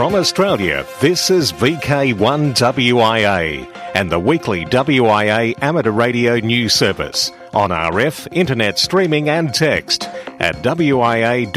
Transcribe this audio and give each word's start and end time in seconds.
From 0.00 0.14
Australia, 0.14 0.86
this 1.02 1.28
is 1.28 1.52
VK1WIA 1.52 3.70
and 3.94 4.10
the 4.10 4.18
weekly 4.18 4.64
WIA 4.64 5.54
amateur 5.60 5.90
radio 5.90 6.38
news 6.38 6.72
service 6.72 7.30
on 7.52 7.68
RF, 7.68 8.26
internet 8.32 8.78
streaming 8.78 9.28
and 9.28 9.52
text 9.52 10.04
at 10.38 10.54
wia.org.au. 10.62 11.50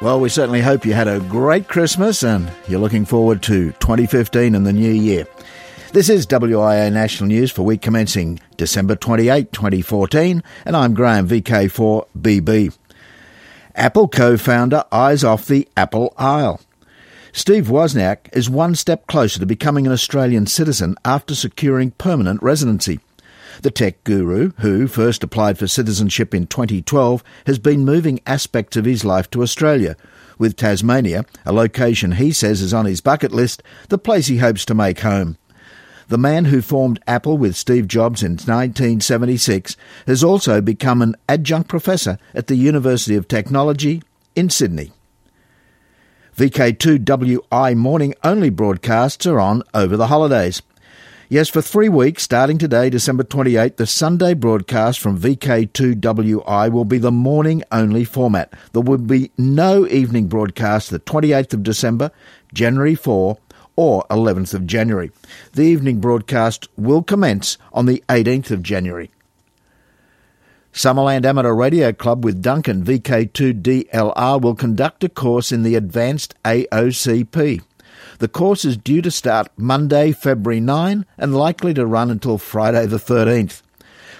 Well, 0.00 0.20
we 0.20 0.28
certainly 0.28 0.60
hope 0.60 0.86
you 0.86 0.92
had 0.92 1.08
a 1.08 1.18
great 1.18 1.66
Christmas 1.66 2.22
and 2.22 2.48
you're 2.68 2.78
looking 2.78 3.04
forward 3.04 3.42
to 3.42 3.72
2015 3.72 4.54
and 4.54 4.64
the 4.64 4.72
new 4.72 4.92
year. 4.92 5.26
This 5.92 6.08
is 6.08 6.24
WIA 6.24 6.92
National 6.92 7.26
News 7.26 7.50
for 7.50 7.62
week 7.62 7.82
commencing 7.82 8.38
December 8.56 8.94
28, 8.94 9.50
2014, 9.50 10.40
and 10.64 10.76
I'm 10.76 10.94
Graham 10.94 11.26
VK4BB. 11.26 12.76
Apple 13.74 14.08
co 14.08 14.36
founder 14.36 14.84
eyes 14.90 15.22
off 15.22 15.46
the 15.46 15.68
Apple 15.76 16.12
Isle. 16.16 16.60
Steve 17.32 17.68
Wozniak 17.68 18.28
is 18.32 18.50
one 18.50 18.74
step 18.74 19.06
closer 19.06 19.38
to 19.38 19.46
becoming 19.46 19.86
an 19.86 19.92
Australian 19.92 20.46
citizen 20.46 20.96
after 21.04 21.34
securing 21.34 21.92
permanent 21.92 22.42
residency. 22.42 22.98
The 23.62 23.70
tech 23.70 24.02
guru, 24.04 24.52
who 24.58 24.88
first 24.88 25.22
applied 25.22 25.58
for 25.58 25.66
citizenship 25.66 26.34
in 26.34 26.46
2012, 26.46 27.22
has 27.46 27.58
been 27.58 27.84
moving 27.84 28.20
aspects 28.26 28.76
of 28.76 28.84
his 28.84 29.04
life 29.04 29.30
to 29.30 29.42
Australia, 29.42 29.96
with 30.38 30.56
Tasmania, 30.56 31.24
a 31.44 31.52
location 31.52 32.12
he 32.12 32.32
says 32.32 32.62
is 32.62 32.74
on 32.74 32.86
his 32.86 33.00
bucket 33.00 33.32
list, 33.32 33.62
the 33.88 33.98
place 33.98 34.26
he 34.26 34.38
hopes 34.38 34.64
to 34.64 34.74
make 34.74 35.00
home. 35.00 35.36
The 36.10 36.18
man 36.18 36.46
who 36.46 36.60
formed 36.60 36.98
Apple 37.06 37.38
with 37.38 37.54
Steve 37.54 37.86
Jobs 37.86 38.24
in 38.24 38.32
1976 38.32 39.76
has 40.08 40.24
also 40.24 40.60
become 40.60 41.02
an 41.02 41.14
adjunct 41.28 41.68
professor 41.68 42.18
at 42.34 42.48
the 42.48 42.56
University 42.56 43.14
of 43.14 43.28
Technology 43.28 44.02
in 44.34 44.50
Sydney. 44.50 44.90
VK2WI 46.36 47.76
morning 47.76 48.14
only 48.24 48.50
broadcasts 48.50 49.24
are 49.24 49.38
on 49.38 49.62
over 49.72 49.96
the 49.96 50.08
holidays. 50.08 50.62
Yes, 51.28 51.48
for 51.48 51.62
three 51.62 51.88
weeks, 51.88 52.24
starting 52.24 52.58
today, 52.58 52.90
December 52.90 53.22
28, 53.22 53.76
the 53.76 53.86
Sunday 53.86 54.34
broadcast 54.34 54.98
from 54.98 55.16
VK2WI 55.16 56.72
will 56.72 56.84
be 56.84 56.98
the 56.98 57.12
morning 57.12 57.62
only 57.70 58.02
format. 58.02 58.52
There 58.72 58.82
will 58.82 58.98
be 58.98 59.30
no 59.38 59.86
evening 59.86 60.26
broadcast 60.26 60.90
the 60.90 60.98
28th 60.98 61.54
of 61.54 61.62
December, 61.62 62.10
January 62.52 62.96
4, 62.96 63.38
or 63.80 64.04
11th 64.10 64.52
of 64.52 64.66
January. 64.66 65.10
The 65.54 65.62
evening 65.62 66.00
broadcast 66.00 66.68
will 66.76 67.02
commence 67.02 67.56
on 67.72 67.86
the 67.86 68.04
18th 68.10 68.50
of 68.50 68.62
January. 68.62 69.10
Summerland 70.70 71.24
Amateur 71.24 71.54
Radio 71.54 71.90
Club 71.90 72.22
with 72.22 72.42
Duncan 72.42 72.84
VK2DLR 72.84 74.38
will 74.38 74.54
conduct 74.54 75.02
a 75.02 75.08
course 75.08 75.50
in 75.50 75.62
the 75.62 75.76
Advanced 75.76 76.34
AOCP. 76.44 77.62
The 78.18 78.28
course 78.28 78.66
is 78.66 78.76
due 78.76 79.00
to 79.00 79.10
start 79.10 79.48
Monday, 79.56 80.12
February 80.12 80.60
9 80.60 81.06
and 81.16 81.34
likely 81.34 81.72
to 81.72 81.86
run 81.86 82.10
until 82.10 82.36
Friday 82.36 82.84
the 82.84 82.98
13th. 82.98 83.62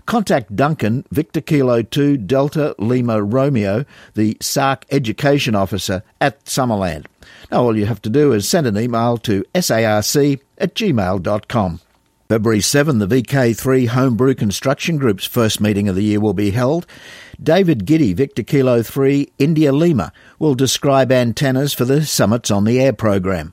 Contact 0.06 0.54
Duncan, 0.56 1.04
Victor 1.10 1.40
Kilo 1.40 1.82
2 1.82 2.16
Delta 2.16 2.74
Lima 2.78 3.22
Romeo, 3.22 3.84
the 4.14 4.34
SARC 4.40 4.84
Education 4.90 5.54
Officer 5.54 6.02
at 6.20 6.44
Summerland. 6.44 7.06
Now, 7.50 7.62
all 7.62 7.76
you 7.76 7.86
have 7.86 8.02
to 8.02 8.10
do 8.10 8.32
is 8.32 8.48
send 8.48 8.66
an 8.66 8.78
email 8.78 9.18
to 9.18 9.44
sarc 9.54 10.40
at 10.58 10.74
gmail.com. 10.74 11.80
February 12.28 12.60
7, 12.60 12.98
the 12.98 13.08
VK3 13.08 13.88
Homebrew 13.88 14.36
Construction 14.36 14.98
Group's 14.98 15.26
first 15.26 15.60
meeting 15.60 15.88
of 15.88 15.96
the 15.96 16.04
year 16.04 16.20
will 16.20 16.32
be 16.32 16.52
held. 16.52 16.86
David 17.42 17.86
Giddy, 17.86 18.12
Victor 18.12 18.44
Kilo 18.44 18.83
3, 18.83 19.33
India 19.39 19.72
Lima, 19.72 20.12
will 20.39 20.55
describe 20.55 21.10
antennas 21.10 21.74
for 21.74 21.84
the 21.84 22.05
Summits 22.05 22.50
on 22.50 22.62
the 22.62 22.80
Air 22.80 22.92
program. 22.92 23.52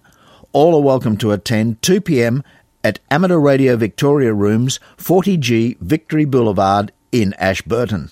All 0.53 0.75
are 0.75 0.81
welcome 0.81 1.17
to 1.17 1.31
attend 1.31 1.81
2 1.81 2.01
p.m. 2.01 2.43
at 2.83 2.99
Amateur 3.09 3.39
Radio 3.39 3.75
Victoria 3.75 4.33
Rooms, 4.33 4.79
40G 4.97 5.77
Victory 5.79 6.25
Boulevard 6.25 6.91
in 7.11 7.33
Ashburton. 7.33 8.11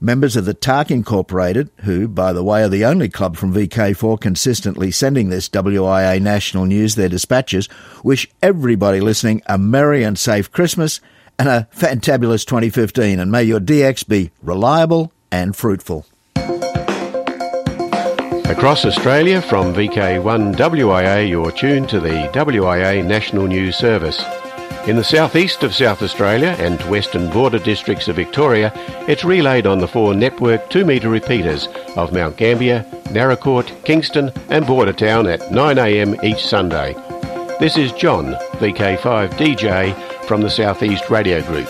Members 0.00 0.36
of 0.36 0.44
the 0.44 0.54
TARC 0.54 0.90
Incorporated, 0.90 1.70
who, 1.84 2.08
by 2.08 2.32
the 2.32 2.44
way, 2.44 2.62
are 2.62 2.68
the 2.68 2.84
only 2.84 3.08
club 3.08 3.36
from 3.36 3.54
VK4 3.54 4.20
consistently 4.20 4.90
sending 4.90 5.30
this 5.30 5.48
WIA 5.48 6.20
national 6.20 6.66
news 6.66 6.94
their 6.94 7.08
dispatches, 7.08 7.68
wish 8.02 8.28
everybody 8.42 9.00
listening 9.00 9.40
a 9.46 9.56
merry 9.56 10.02
and 10.02 10.18
safe 10.18 10.50
Christmas 10.52 11.00
and 11.38 11.48
a 11.48 11.68
fantabulous 11.74 12.44
2015, 12.44 13.18
and 13.18 13.32
may 13.32 13.42
your 13.42 13.60
DX 13.60 14.06
be 14.06 14.30
reliable 14.42 15.10
and 15.32 15.56
fruitful. 15.56 16.06
Across 18.46 18.84
Australia 18.84 19.40
from 19.40 19.72
VK1WIA, 19.72 21.26
you're 21.26 21.50
tuned 21.50 21.88
to 21.88 21.98
the 21.98 22.28
WIA 22.34 23.02
National 23.02 23.46
News 23.46 23.74
Service. 23.74 24.22
In 24.86 24.96
the 24.96 25.02
southeast 25.02 25.62
of 25.62 25.74
South 25.74 26.02
Australia 26.02 26.54
and 26.58 26.78
western 26.82 27.30
border 27.30 27.58
districts 27.58 28.06
of 28.06 28.16
Victoria, 28.16 28.70
it's 29.08 29.24
relayed 29.24 29.66
on 29.66 29.78
the 29.78 29.88
four 29.88 30.14
network 30.14 30.68
2 30.68 30.84
metre 30.84 31.08
repeaters 31.08 31.68
of 31.96 32.12
Mount 32.12 32.36
Gambier, 32.36 32.84
Naracoorte, 33.04 33.82
Kingston, 33.82 34.30
and 34.50 34.66
Bordertown 34.66 35.32
at 35.32 35.40
9am 35.50 36.22
each 36.22 36.44
Sunday. 36.44 36.92
This 37.60 37.78
is 37.78 37.92
John, 37.92 38.34
VK5DJ, 38.58 40.26
from 40.26 40.42
the 40.42 40.50
Southeast 40.50 41.08
Radio 41.08 41.40
Group. 41.46 41.68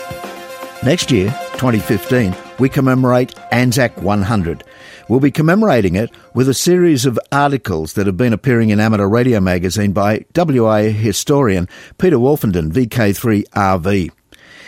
Next 0.83 1.09
year, 1.09 1.29
2015, 1.53 2.35
we 2.59 2.67
commemorate 2.67 3.33
Anzac 3.53 3.95
100. 4.01 4.65
We'll 5.07 5.19
be 5.19 5.29
commemorating 5.29 5.95
it 5.95 6.09
with 6.33 6.49
a 6.49 6.55
series 6.55 7.05
of 7.05 7.19
articles 7.31 7.93
that 7.93 8.07
have 8.07 8.17
been 8.17 8.33
appearing 8.33 8.71
in 8.71 8.79
Amateur 8.79 9.07
Radio 9.07 9.39
magazine 9.39 9.91
by 9.91 10.25
WA 10.35 10.77
historian 10.77 11.69
Peter 11.99 12.17
Wolfenden, 12.17 12.71
VK3RV. 12.71 14.11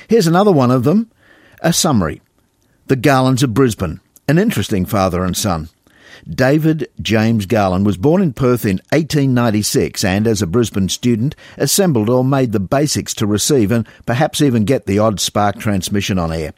Here's 0.08 0.28
another 0.28 0.52
one 0.52 0.70
of 0.70 0.84
them, 0.84 1.09
a 1.62 1.74
summary. 1.74 2.22
The 2.86 2.96
Garlands 2.96 3.42
of 3.42 3.56
Brisbane, 3.56 4.00
an 4.28 4.38
interesting 4.38 4.86
father 4.86 5.24
and 5.24 5.36
son. 5.36 5.70
David 6.30 6.88
James 7.02 7.48
Garland 7.48 7.88
was 7.88 7.98
born 7.98 8.22
in 8.22 8.34
Perth 8.34 8.64
in 8.64 8.78
1896 8.92 10.04
and, 10.04 10.28
as 10.28 10.44
a 10.44 10.48
Brisbane 10.48 10.90
student, 10.90 11.36
assembled 11.58 12.09
or 12.09 12.24
made 12.24 12.52
the 12.52 12.59
basics 12.59 13.16
to 13.16 13.25
receive 13.25 13.72
and 13.72 13.88
perhaps 14.06 14.42
even 14.42 14.66
get 14.66 14.86
the 14.86 15.00
odd 15.00 15.19
spark 15.19 15.58
transmission 15.58 16.19
on 16.19 16.31
air. 16.31 16.54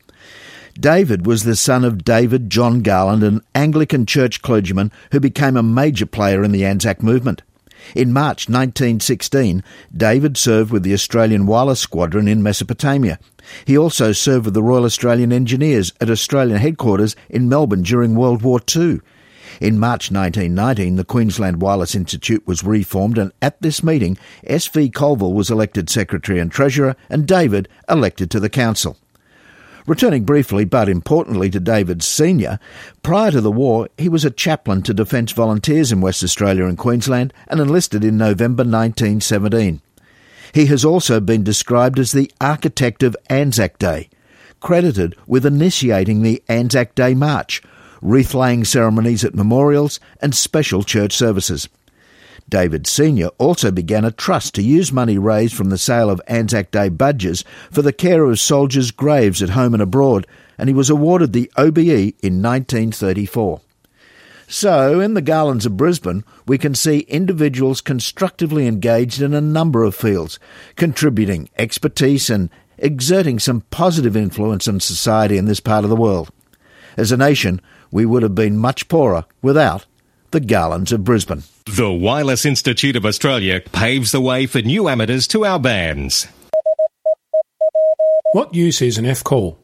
David 0.80 1.26
was 1.26 1.44
the 1.44 1.58
son 1.58 1.84
of 1.84 2.06
David 2.06 2.50
John 2.50 2.82
Garland, 2.82 3.22
an 3.22 3.42
Anglican 3.54 4.06
church 4.06 4.42
clergyman 4.42 4.94
who 5.12 5.20
became 5.20 5.58
a 5.58 5.64
major 5.64 6.06
player 6.06 6.42
in 6.42 6.54
the 6.54 6.64
Anzac 6.64 7.04
movement. 7.04 7.42
In 7.96 8.14
March 8.14 8.48
1916, 8.48 9.62
David 9.96 10.38
served 10.38 10.72
with 10.72 10.84
the 10.84 10.94
Australian 10.94 11.48
Wireless 11.48 11.82
Squadron 11.82 12.30
in 12.30 12.44
Mesopotamia. 12.44 13.20
He 13.66 13.78
also 13.78 14.14
served 14.14 14.46
with 14.46 14.54
the 14.54 14.64
Royal 14.64 14.86
Australian 14.86 15.34
Engineers 15.34 15.92
at 16.00 16.10
Australian 16.10 16.60
headquarters 16.60 17.16
in 17.30 17.50
Melbourne 17.50 17.84
during 17.84 18.16
World 18.16 18.42
War 18.42 18.62
II. 18.74 19.02
In 19.60 19.80
March 19.80 20.12
1919, 20.12 20.96
the 20.96 21.04
Queensland 21.04 21.62
Wireless 21.62 21.94
Institute 21.94 22.48
was 22.48 22.64
reformed, 22.64 23.18
and 23.18 23.34
at 23.42 23.62
this 23.62 23.84
meeting, 23.84 24.18
S.V. 24.46 24.92
Colville 24.92 25.34
was 25.34 25.50
elected 25.50 25.90
Secretary 25.90 26.40
and 26.40 26.50
Treasurer, 26.50 26.96
and 27.10 27.28
David 27.28 27.68
elected 27.90 28.32
to 28.32 28.40
the 28.40 28.50
Council. 28.50 28.96
Returning 29.88 30.24
briefly 30.24 30.66
but 30.66 30.90
importantly 30.90 31.50
to 31.50 31.60
David 31.60 32.04
Sr., 32.04 32.60
prior 33.02 33.32
to 33.32 33.42
the 33.42 33.52
war, 33.52 33.88
he 33.98 34.10
was 34.10 34.26
a 34.26 34.32
chaplain 34.32 34.82
to 34.84 34.94
Defence 34.94 35.32
Volunteers 35.32 35.92
in 35.92 36.02
West 36.02 36.24
Australia 36.24 36.66
and 36.66 36.78
Queensland 36.78 37.34
and 37.48 37.60
enlisted 37.60 38.04
in 38.04 38.18
November 38.18 38.64
1917. 38.64 39.82
He 40.54 40.66
has 40.66 40.84
also 40.84 41.20
been 41.20 41.44
described 41.44 42.00
as 42.00 42.12
the 42.12 42.32
architect 42.42 43.04
of 43.04 43.16
Anzac 43.30 43.78
Day, 43.78 44.10
credited 44.60 45.16
with 45.28 45.46
initiating 45.46 46.22
the 46.22 46.44
Anzac 46.50 46.96
Day 46.96 47.14
March, 47.14 47.62
wreath 48.02 48.34
laying 48.34 48.66
ceremonies 48.66 49.24
at 49.24 49.36
memorials, 49.36 50.00
and 50.22 50.34
special 50.34 50.84
church 50.84 51.14
services. 51.16 51.70
David 52.50 52.88
Sr. 52.88 53.28
also 53.38 53.72
began 53.72 54.06
a 54.06 54.12
trust 54.12 54.56
to 54.56 54.62
use 54.62 54.92
money 54.92 55.18
raised 55.18 55.56
from 55.56 55.70
the 55.70 55.78
sale 55.78 56.10
of 56.10 56.22
Anzac 56.28 56.72
Day 56.72 56.90
badges 56.90 57.44
for 57.72 57.82
the 57.82 57.94
care 57.94 58.26
of 58.26 58.40
soldiers' 58.40 58.92
graves 58.92 59.42
at 59.42 59.52
home 59.52 59.74
and 59.74 59.84
abroad, 59.84 60.26
and 60.58 60.68
he 60.68 60.76
was 60.76 60.90
awarded 60.90 61.34
the 61.34 61.52
OBE 61.58 62.16
in 62.22 62.42
1934. 62.42 63.62
So, 64.48 65.00
in 65.00 65.14
the 65.14 65.22
Garlands 65.22 65.68
of 65.68 65.78
Brisbane, 65.78 66.24
we 66.48 66.58
can 66.58 66.74
see 66.74 67.02
individuals 67.02 67.82
constructively 67.82 68.66
engaged 68.66 69.22
in 69.22 69.36
a 69.36 69.42
number 69.42 69.84
of 69.84 69.94
fields, 69.94 70.40
contributing 70.76 71.50
expertise 71.58 72.32
and 72.32 72.50
exerting 72.80 73.38
some 73.38 73.62
positive 73.70 74.18
influence 74.18 74.68
on 74.68 74.80
society 74.80 75.38
in 75.38 75.46
this 75.46 75.60
part 75.60 75.84
of 75.84 75.92
the 75.92 75.96
world. 75.96 76.32
As 76.98 77.12
a 77.12 77.18
nation, 77.18 77.62
we 77.92 78.06
would 78.06 78.24
have 78.24 78.34
been 78.34 78.58
much 78.58 78.88
poorer 78.88 79.26
without 79.44 79.86
the 80.32 80.40
Garlands 80.40 80.92
of 80.92 81.04
Brisbane. 81.04 81.44
The 81.66 81.92
Wireless 81.92 82.46
Institute 82.46 82.96
of 82.96 83.06
Australia 83.06 83.62
paves 83.62 84.12
the 84.12 84.22
way 84.22 84.46
for 84.46 84.62
new 84.62 84.88
amateurs 84.88 85.28
to 85.28 85.46
our 85.46 85.60
bands. 85.60 86.28
What 88.34 88.54
use 88.54 88.82
is 88.82 88.98
an 88.98 89.06
F 89.06 89.24
call? 89.24 89.58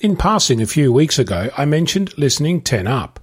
In 0.00 0.16
passing 0.16 0.60
a 0.60 0.66
few 0.66 0.92
weeks 0.92 1.18
ago, 1.18 1.50
I 1.56 1.64
mentioned 1.64 2.16
listening 2.18 2.60
10 2.60 2.86
up. 2.86 3.20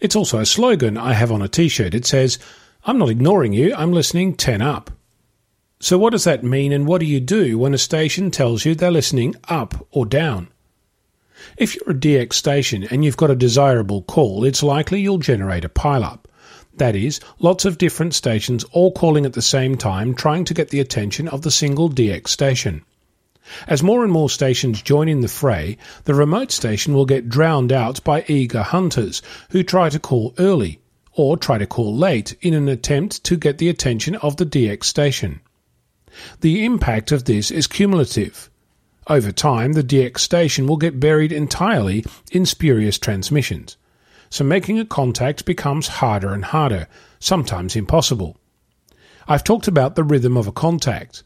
It's 0.00 0.14
also 0.14 0.38
a 0.38 0.46
slogan 0.46 0.98
I 0.98 1.14
have 1.14 1.32
on 1.32 1.42
a 1.42 1.48
t 1.48 1.68
shirt. 1.68 1.94
It 1.94 2.06
says, 2.06 2.38
I'm 2.84 2.98
not 2.98 3.08
ignoring 3.08 3.52
you, 3.52 3.74
I'm 3.74 3.92
listening 3.92 4.34
10 4.36 4.62
up. 4.62 4.90
So, 5.80 5.98
what 5.98 6.10
does 6.10 6.24
that 6.24 6.44
mean, 6.44 6.72
and 6.72 6.86
what 6.86 7.00
do 7.00 7.06
you 7.06 7.20
do 7.20 7.58
when 7.58 7.74
a 7.74 7.78
station 7.78 8.30
tells 8.30 8.64
you 8.64 8.74
they're 8.74 8.90
listening 8.90 9.34
up 9.48 9.86
or 9.90 10.06
down? 10.06 10.48
If 11.56 11.74
you're 11.74 11.90
a 11.90 11.94
DX 11.94 12.32
station 12.32 12.84
and 12.84 13.04
you've 13.04 13.16
got 13.16 13.30
a 13.30 13.36
desirable 13.36 14.02
call, 14.02 14.44
it's 14.44 14.62
likely 14.62 15.00
you'll 15.00 15.18
generate 15.18 15.64
a 15.64 15.68
pileup. 15.68 16.20
That 16.76 16.94
is, 16.94 17.20
lots 17.38 17.64
of 17.64 17.78
different 17.78 18.14
stations 18.14 18.64
all 18.72 18.92
calling 18.92 19.24
at 19.24 19.32
the 19.32 19.42
same 19.42 19.76
time 19.76 20.14
trying 20.14 20.44
to 20.44 20.54
get 20.54 20.70
the 20.70 20.80
attention 20.80 21.28
of 21.28 21.42
the 21.42 21.50
single 21.50 21.88
DX 21.88 22.28
station. 22.28 22.84
As 23.68 23.82
more 23.82 24.02
and 24.02 24.12
more 24.12 24.28
stations 24.28 24.82
join 24.82 25.08
in 25.08 25.20
the 25.20 25.28
fray, 25.28 25.78
the 26.04 26.14
remote 26.14 26.50
station 26.50 26.94
will 26.94 27.06
get 27.06 27.28
drowned 27.28 27.72
out 27.72 28.02
by 28.02 28.24
eager 28.26 28.62
hunters 28.62 29.22
who 29.50 29.62
try 29.62 29.88
to 29.88 30.00
call 30.00 30.34
early 30.38 30.80
or 31.12 31.36
try 31.36 31.56
to 31.56 31.66
call 31.66 31.96
late 31.96 32.36
in 32.42 32.54
an 32.54 32.68
attempt 32.68 33.24
to 33.24 33.36
get 33.36 33.58
the 33.58 33.68
attention 33.68 34.16
of 34.16 34.36
the 34.36 34.44
DX 34.44 34.84
station. 34.84 35.40
The 36.40 36.64
impact 36.64 37.12
of 37.12 37.24
this 37.24 37.50
is 37.50 37.66
cumulative. 37.66 38.50
Over 39.08 39.32
time, 39.32 39.74
the 39.74 39.84
DX 39.84 40.18
station 40.18 40.66
will 40.66 40.76
get 40.76 41.00
buried 41.00 41.32
entirely 41.32 42.04
in 42.32 42.46
spurious 42.46 42.98
transmissions 42.98 43.76
so 44.30 44.44
making 44.44 44.78
a 44.78 44.84
contact 44.84 45.44
becomes 45.44 45.88
harder 45.88 46.32
and 46.32 46.44
harder, 46.44 46.86
sometimes 47.18 47.76
impossible. 47.76 48.36
I've 49.28 49.44
talked 49.44 49.68
about 49.68 49.94
the 49.94 50.04
rhythm 50.04 50.36
of 50.36 50.46
a 50.46 50.52
contact. 50.52 51.22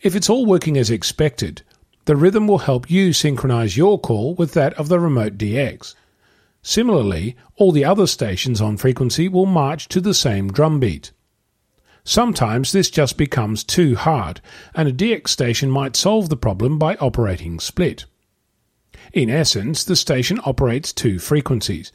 If 0.00 0.14
it's 0.14 0.30
all 0.30 0.46
working 0.46 0.76
as 0.76 0.90
expected, 0.90 1.62
the 2.04 2.16
rhythm 2.16 2.46
will 2.46 2.58
help 2.58 2.90
you 2.90 3.12
synchronize 3.12 3.76
your 3.76 3.98
call 3.98 4.34
with 4.34 4.54
that 4.54 4.74
of 4.74 4.88
the 4.88 5.00
remote 5.00 5.36
DX. 5.36 5.94
Similarly, 6.62 7.36
all 7.56 7.72
the 7.72 7.84
other 7.84 8.06
stations 8.06 8.60
on 8.60 8.76
frequency 8.76 9.28
will 9.28 9.46
march 9.46 9.88
to 9.88 10.00
the 10.00 10.14
same 10.14 10.52
drumbeat. 10.52 11.12
Sometimes 12.08 12.72
this 12.72 12.88
just 12.88 13.18
becomes 13.18 13.62
too 13.62 13.94
hard, 13.94 14.40
and 14.74 14.88
a 14.88 14.92
DX 14.94 15.28
station 15.28 15.70
might 15.70 15.94
solve 15.94 16.30
the 16.30 16.38
problem 16.38 16.78
by 16.78 16.94
operating 16.94 17.60
split. 17.60 18.06
In 19.12 19.28
essence, 19.28 19.84
the 19.84 19.94
station 19.94 20.40
operates 20.46 20.94
two 20.94 21.18
frequencies 21.18 21.92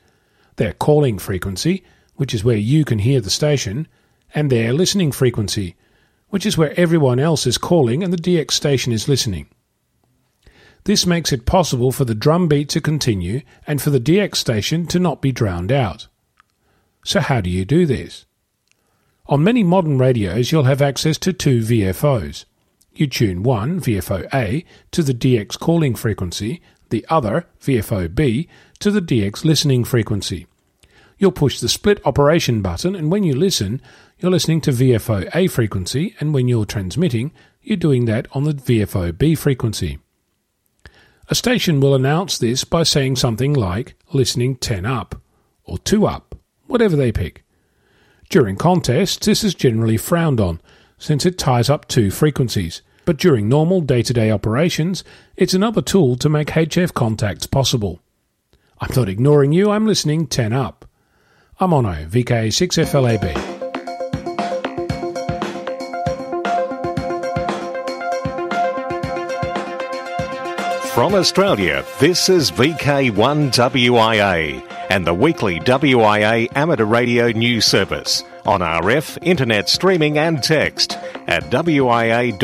their 0.57 0.73
calling 0.73 1.17
frequency, 1.17 1.83
which 2.13 2.31
is 2.31 2.43
where 2.43 2.55
you 2.55 2.85
can 2.85 2.99
hear 2.99 3.21
the 3.21 3.31
station, 3.31 3.87
and 4.35 4.51
their 4.51 4.71
listening 4.71 5.11
frequency, 5.11 5.75
which 6.29 6.45
is 6.45 6.59
where 6.59 6.79
everyone 6.79 7.17
else 7.17 7.47
is 7.47 7.57
calling 7.57 8.03
and 8.03 8.13
the 8.13 8.17
DX 8.17 8.51
station 8.51 8.93
is 8.93 9.09
listening. 9.09 9.47
This 10.83 11.07
makes 11.07 11.33
it 11.33 11.47
possible 11.47 11.91
for 11.91 12.05
the 12.05 12.13
drum 12.13 12.47
beat 12.47 12.69
to 12.69 12.81
continue 12.81 13.41
and 13.65 13.81
for 13.81 13.89
the 13.89 13.99
DX 13.99 14.35
station 14.35 14.85
to 14.89 14.99
not 14.99 15.23
be 15.23 15.31
drowned 15.31 15.71
out. 15.71 16.07
So, 17.03 17.19
how 17.19 17.41
do 17.41 17.49
you 17.49 17.65
do 17.65 17.87
this? 17.87 18.27
On 19.27 19.41
many 19.41 19.63
modern 19.63 19.97
radios, 19.97 20.51
you'll 20.51 20.63
have 20.63 20.81
access 20.81 21.17
to 21.19 21.31
two 21.31 21.59
VFOs. 21.61 22.43
You 22.93 23.07
tune 23.07 23.41
one, 23.41 23.79
VFO 23.79 24.27
A, 24.33 24.65
to 24.91 25.01
the 25.01 25.13
DX 25.13 25.57
calling 25.57 25.95
frequency, 25.95 26.61
the 26.89 27.05
other, 27.09 27.47
VFO 27.61 28.13
B, 28.13 28.49
to 28.79 28.91
the 28.91 29.01
DX 29.01 29.45
listening 29.45 29.85
frequency. 29.85 30.45
You'll 31.17 31.31
push 31.31 31.61
the 31.61 31.69
split 31.69 32.05
operation 32.05 32.61
button, 32.61 32.95
and 32.95 33.09
when 33.09 33.23
you 33.23 33.33
listen, 33.33 33.81
you're 34.19 34.29
listening 34.29 34.59
to 34.61 34.71
VFO 34.71 35.33
A 35.33 35.47
frequency, 35.47 36.15
and 36.19 36.33
when 36.33 36.49
you're 36.49 36.65
transmitting, 36.65 37.31
you're 37.61 37.77
doing 37.77 38.03
that 38.05 38.27
on 38.33 38.43
the 38.43 38.53
VFO 38.53 39.17
B 39.17 39.35
frequency. 39.35 39.99
A 41.29 41.35
station 41.35 41.79
will 41.79 41.95
announce 41.95 42.37
this 42.37 42.65
by 42.65 42.83
saying 42.83 43.15
something 43.15 43.53
like 43.53 43.95
listening 44.11 44.57
10 44.57 44.85
up 44.85 45.21
or 45.63 45.77
2 45.77 46.05
up, 46.05 46.35
whatever 46.67 46.97
they 46.97 47.13
pick. 47.13 47.45
During 48.33 48.55
contests, 48.55 49.27
this 49.27 49.43
is 49.43 49.53
generally 49.53 49.95
frowned 49.95 50.41
on, 50.41 50.59
since 50.97 51.23
it 51.23 51.37
ties 51.37 51.69
up 51.69 51.87
two 51.87 52.09
frequencies, 52.09 52.81
but 53.05 53.17
during 53.17 53.47
normal 53.47 53.79
day 53.79 54.01
to 54.01 54.11
day 54.11 54.31
operations, 54.31 55.03
it's 55.37 55.53
another 55.53 55.83
tool 55.83 56.15
to 56.15 56.29
make 56.29 56.47
HF 56.47 56.95
contacts 56.95 57.45
possible. 57.45 57.99
I'm 58.81 58.89
not 58.95 59.07
ignoring 59.07 59.51
you, 59.51 59.69
I'm 59.69 59.85
listening 59.85 60.25
10 60.25 60.51
up. 60.51 60.89
I'm 61.59 61.69
Onno, 61.69 62.09
VK6FLAB. 62.09 63.35
From 70.95 71.13
Australia, 71.13 71.85
this 71.99 72.29
is 72.29 72.49
VK1WIA 72.49 74.72
and 74.93 75.07
the 75.07 75.13
weekly 75.13 75.59
WIA 75.61 76.47
amateur 76.55 76.85
radio 76.85 77.31
news 77.31 77.65
service 77.65 78.23
on 78.45 78.59
RF, 78.59 79.17
internet 79.23 79.67
streaming 79.67 80.19
and 80.19 80.43
text 80.43 80.99
at 81.25 81.41
wia.org.au. 81.49 82.39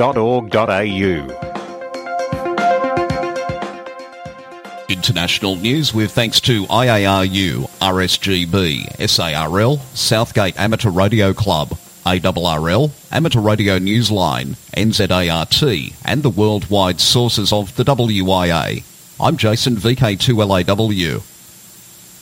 International 4.90 5.56
news 5.58 5.94
with 5.94 6.12
thanks 6.12 6.42
to 6.42 6.64
IARU, 6.66 7.70
RSGB, 7.82 9.08
SARL, 9.08 9.78
Southgate 9.94 10.60
Amateur 10.60 10.90
Radio 10.90 11.34
Club, 11.34 11.78
ARRL, 12.04 12.90
Amateur 13.12 13.42
Radio 13.42 13.78
Newsline, 13.78 14.56
NZART, 14.76 15.94
and 16.04 16.24
the 16.24 16.32
worldwide 16.32 17.00
sources 17.00 17.54
of 17.54 17.76
the 17.76 17.84
WIA. 17.84 18.84
I'm 19.20 19.38
Jason 19.38 19.76
VK2LAW. 19.76 21.29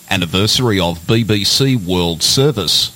Anniversary 0.09 0.79
of 0.79 0.99
BBC 0.99 1.75
World 1.85 2.23
Service. 2.23 2.93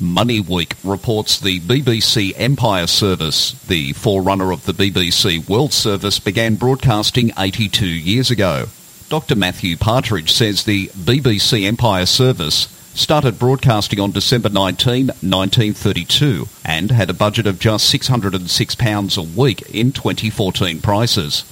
Money 0.00 0.40
Week 0.40 0.74
reports 0.84 1.38
the 1.38 1.60
BBC 1.60 2.32
Empire 2.36 2.86
Service, 2.86 3.52
the 3.66 3.92
forerunner 3.92 4.52
of 4.52 4.66
the 4.66 4.72
BBC 4.72 5.48
World 5.48 5.72
Service, 5.72 6.18
began 6.18 6.56
broadcasting 6.56 7.30
82 7.38 7.86
years 7.86 8.30
ago. 8.30 8.66
Dr. 9.08 9.36
Matthew 9.36 9.76
Partridge 9.76 10.32
says 10.32 10.64
the 10.64 10.88
BBC 10.88 11.64
Empire 11.64 12.06
Service 12.06 12.68
started 12.94 13.38
broadcasting 13.38 14.00
on 14.00 14.10
December 14.10 14.48
19, 14.48 15.06
1932, 15.06 16.48
and 16.64 16.90
had 16.90 17.10
a 17.10 17.14
budget 17.14 17.46
of 17.46 17.58
just 17.58 17.92
£606 17.92 19.16
a 19.16 19.40
week 19.40 19.62
in 19.70 19.92
2014 19.92 20.80
prices. 20.80 21.44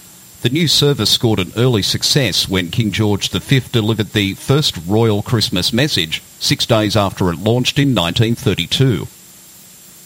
The 0.43 0.51
new 0.51 0.67
service 0.67 1.09
scored 1.09 1.39
an 1.39 1.53
early 1.57 1.83
success 1.83 2.49
when 2.49 2.73
King 2.73 2.91
George 2.91 3.31
V 3.31 3.61
delivered 3.71 4.13
the 4.13 4.35
first 4.35 4.77
royal 4.89 5.23
Christmas 5.23 5.73
message 5.73 6.21
six 6.41 6.67
days 6.67 6.97
after 6.97 7.31
it 7.31 7.39
launched 7.39 7.79
in 7.79 7.95
1932. 7.95 9.07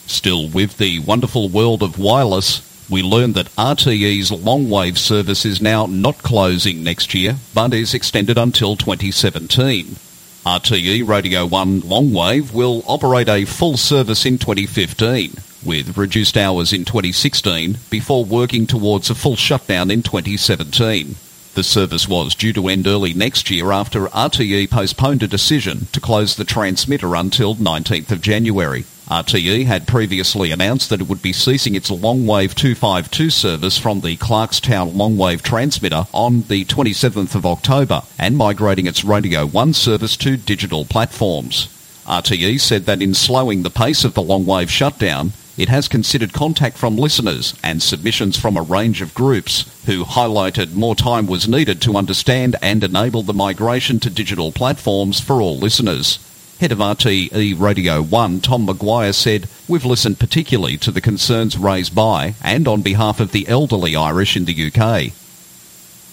Still 0.06 0.46
with 0.50 0.76
the 0.76 0.98
wonderful 0.98 1.48
world 1.48 1.82
of 1.82 1.98
wireless, 1.98 2.60
we 2.90 3.02
learned 3.02 3.34
that 3.36 3.48
RTE's 3.56 4.30
long 4.30 4.68
wave 4.68 4.98
service 4.98 5.46
is 5.46 5.62
now 5.62 5.86
not 5.86 6.18
closing 6.18 6.84
next 6.84 7.14
year, 7.14 7.36
but 7.54 7.72
is 7.72 7.94
extended 7.94 8.36
until 8.36 8.76
2017. 8.76 9.96
RTE 10.44 11.08
Radio 11.08 11.46
1 11.46 11.80
long 11.80 12.12
wave 12.12 12.52
will 12.52 12.84
operate 12.86 13.30
a 13.30 13.46
full 13.46 13.78
service 13.78 14.26
in 14.26 14.36
2015, 14.36 15.32
with 15.66 15.98
reduced 15.98 16.36
hours 16.36 16.72
in 16.72 16.84
2016, 16.84 17.78
before 17.90 18.24
working 18.24 18.66
towards 18.66 19.10
a 19.10 19.14
full 19.14 19.36
shutdown 19.36 19.90
in 19.90 20.02
2017. 20.02 21.16
The 21.54 21.62
service 21.62 22.06
was 22.06 22.34
due 22.34 22.52
to 22.52 22.68
end 22.68 22.86
early 22.86 23.14
next 23.14 23.50
year 23.50 23.72
after 23.72 24.08
RTE 24.08 24.70
postponed 24.70 25.22
a 25.22 25.26
decision 25.26 25.86
to 25.92 26.00
close 26.00 26.36
the 26.36 26.44
transmitter 26.44 27.14
until 27.14 27.54
19th 27.54 28.10
of 28.10 28.20
January. 28.20 28.84
RTE 29.08 29.64
had 29.64 29.86
previously 29.86 30.50
announced 30.50 30.90
that 30.90 31.00
it 31.00 31.08
would 31.08 31.22
be 31.22 31.32
ceasing 31.32 31.74
its 31.74 31.90
Longwave 31.90 32.54
252 32.54 33.30
service 33.30 33.78
from 33.78 34.02
the 34.02 34.16
Clarkstown 34.18 34.92
Longwave 34.92 35.42
transmitter 35.42 36.06
on 36.12 36.42
the 36.42 36.66
27th 36.66 37.34
of 37.34 37.46
October 37.46 38.02
and 38.18 38.36
migrating 38.36 38.86
its 38.86 39.04
Radio 39.04 39.46
1 39.46 39.72
service 39.72 40.16
to 40.18 40.36
digital 40.36 40.84
platforms. 40.84 41.68
RTE 42.04 42.60
said 42.60 42.84
that 42.84 43.00
in 43.00 43.14
slowing 43.14 43.62
the 43.62 43.70
pace 43.70 44.04
of 44.04 44.14
the 44.14 44.22
Longwave 44.22 44.68
shutdown, 44.68 45.32
it 45.56 45.68
has 45.68 45.88
considered 45.88 46.32
contact 46.32 46.76
from 46.76 46.96
listeners 46.96 47.54
and 47.62 47.82
submissions 47.82 48.38
from 48.38 48.56
a 48.56 48.62
range 48.62 49.00
of 49.00 49.14
groups 49.14 49.64
who 49.86 50.04
highlighted 50.04 50.74
more 50.74 50.94
time 50.94 51.26
was 51.26 51.48
needed 51.48 51.80
to 51.82 51.96
understand 51.96 52.56
and 52.60 52.84
enable 52.84 53.22
the 53.22 53.32
migration 53.32 53.98
to 54.00 54.10
digital 54.10 54.52
platforms 54.52 55.20
for 55.20 55.40
all 55.40 55.56
listeners. 55.56 56.18
Head 56.60 56.72
of 56.72 56.78
RTE 56.78 57.58
Radio 57.60 58.02
1, 58.02 58.40
Tom 58.40 58.64
Maguire, 58.64 59.12
said, 59.12 59.48
We've 59.68 59.84
listened 59.84 60.18
particularly 60.18 60.78
to 60.78 60.90
the 60.90 61.02
concerns 61.02 61.58
raised 61.58 61.94
by 61.94 62.34
and 62.42 62.66
on 62.66 62.82
behalf 62.82 63.20
of 63.20 63.32
the 63.32 63.46
elderly 63.48 63.94
Irish 63.94 64.36
in 64.36 64.46
the 64.46 64.72
UK. 64.72 65.12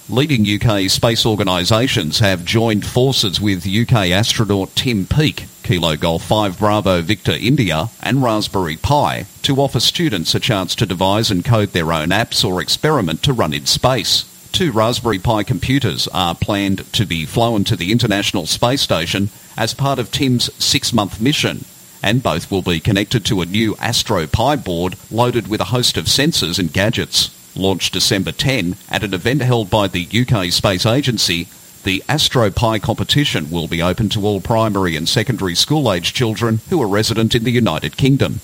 Leading 0.09 0.45
UK 0.45 0.89
space 0.89 1.25
organisations 1.25 2.19
have 2.19 2.43
joined 2.43 2.85
forces 2.85 3.39
with 3.39 3.65
UK 3.65 4.12
astronaut 4.12 4.75
Tim 4.75 5.05
Peake, 5.05 5.45
Kilo 5.63 5.96
Golf 5.96 6.24
5 6.24 6.60
Bravo 6.60 7.01
Victor 7.01 7.32
India, 7.32 7.89
and 8.01 8.22
Raspberry 8.22 8.75
Pi 8.75 9.25
to 9.41 9.55
offer 9.58 9.79
students 9.79 10.36
a 10.36 10.39
chance 10.39 10.75
to 10.75 10.86
devise 10.86 11.32
and 11.32 11.43
code 11.43 11.70
their 11.70 11.93
own 11.93 12.10
apps 12.10 12.43
or 12.43 12.62
experiment 12.62 13.24
to 13.24 13.34
run 13.34 13.53
in 13.53 13.65
space. 13.65 14.25
Two 14.51 14.72
Raspberry 14.72 15.20
Pi 15.20 15.43
computers 15.43 16.08
are 16.10 16.36
planned 16.36 16.91
to 16.93 17.05
be 17.05 17.25
flown 17.25 17.63
to 17.63 17.75
the 17.75 17.91
International 17.91 18.46
Space 18.46 18.82
Station 18.82 19.29
as 19.58 19.74
part 19.74 19.98
of 19.98 20.12
Tim's 20.12 20.53
six-month 20.63 21.20
mission, 21.20 21.65
and 22.03 22.22
both 22.22 22.51
will 22.51 22.62
be 22.62 22.79
connected 22.79 23.25
to 23.25 23.41
a 23.41 23.46
new 23.46 23.75
Astro 23.77 24.27
Pi 24.27 24.58
board 24.58 24.96
loaded 25.10 25.48
with 25.48 25.62
a 25.62 25.72
host 25.74 25.98
of 25.98 26.05
sensors 26.05 26.60
and 26.60 26.72
gadgets. 26.72 27.32
Launched 27.55 27.93
December 27.93 28.32
10 28.32 28.75
at 28.89 29.03
an 29.03 29.13
event 29.13 29.41
held 29.41 29.70
by 29.70 29.88
the 29.88 30.08
UK 30.12 30.51
Space 30.51 30.86
Agency, 30.86 31.48
the 31.84 32.04
Astro 32.08 32.50
Pi 32.50 32.80
competition 32.80 33.52
will 33.52 33.68
be 33.68 33.82
open 33.82 34.10
to 34.10 34.25
all 34.25 34.40
primary 34.40 34.96
and 34.96 35.08
secondary 35.08 35.56
school 35.56 35.92
age 35.92 36.13
children 36.13 36.62
who 36.70 36.82
are 36.82 36.88
resident 36.88 37.36
in 37.36 37.44
the 37.44 37.52
United 37.52 37.98
Kingdom. 37.98 38.40